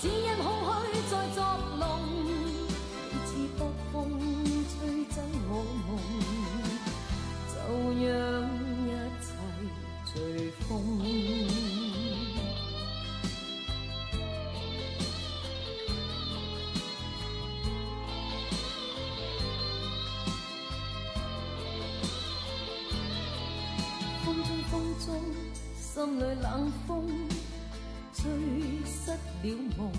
[0.00, 0.46] 只因空
[0.86, 1.36] 虚在作
[1.80, 1.82] 弄，
[3.10, 3.28] 每次
[3.58, 3.60] 北
[3.92, 3.96] 风
[4.70, 4.76] 吹
[5.06, 5.16] 走
[5.48, 5.50] 我
[5.88, 5.88] 梦，
[7.48, 7.54] 就
[8.06, 8.08] 让
[8.86, 8.88] 一
[9.20, 9.26] 切
[10.04, 10.14] 随
[10.68, 10.68] 风。
[25.98, 27.04] 心里冷风
[28.14, 28.30] 吹
[28.86, 29.18] 失了
[29.76, 29.90] 梦，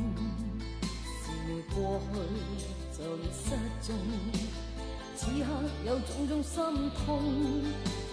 [1.19, 2.15] 是未过去
[2.97, 3.93] 就已失踪。
[5.17, 5.45] 此刻
[5.85, 6.63] 有种种心
[7.05, 7.19] 痛，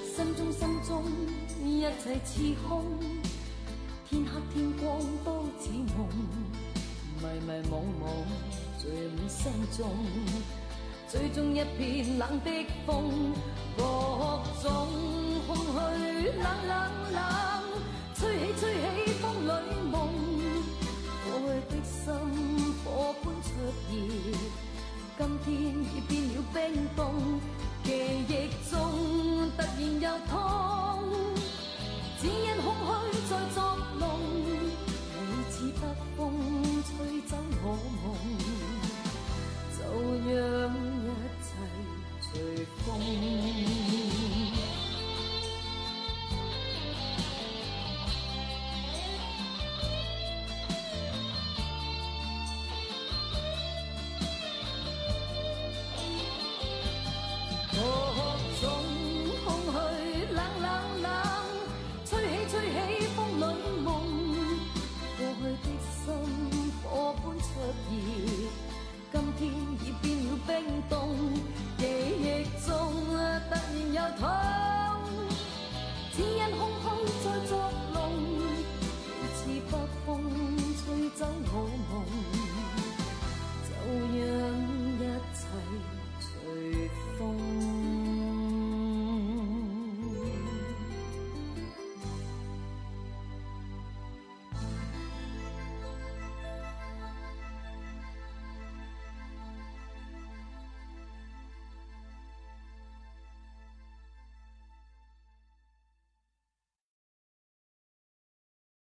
[0.02, 1.04] 心中心中
[1.64, 2.82] 一切似空，
[4.10, 6.08] 天黑天光都似梦，
[7.22, 7.72] 迷迷惘
[8.02, 8.02] 惘
[8.82, 9.94] 聚满心中。
[11.06, 12.50] 最终一片冷的
[12.84, 13.32] 风，
[13.76, 13.84] 各
[14.60, 14.88] 种
[15.46, 16.74] 空虚冷冷
[17.12, 17.22] 冷，
[18.26, 19.48] 吹起吹起风里
[19.88, 19.94] 梦，
[21.22, 22.02] 过去的心
[22.82, 22.84] 火
[23.22, 23.48] 般灼
[23.88, 23.94] 热，
[25.16, 25.46] 今天
[25.94, 26.58] 已变了冰
[26.96, 27.00] 冻，
[27.84, 27.86] 记
[28.26, 28.30] 忆
[28.68, 28.74] 中
[29.56, 30.34] 突然又痛，
[32.20, 32.66] 只因空
[33.12, 33.56] 虚在作
[34.00, 34.04] 弄，
[34.42, 35.80] 你似北
[36.16, 36.18] 风
[36.82, 36.90] 吹
[37.28, 37.64] 走我
[38.02, 38.04] 梦，
[39.78, 39.78] 就
[40.26, 40.34] 让
[40.74, 41.06] 一
[41.44, 41.46] 切
[42.20, 42.26] 随
[42.84, 42.90] 风。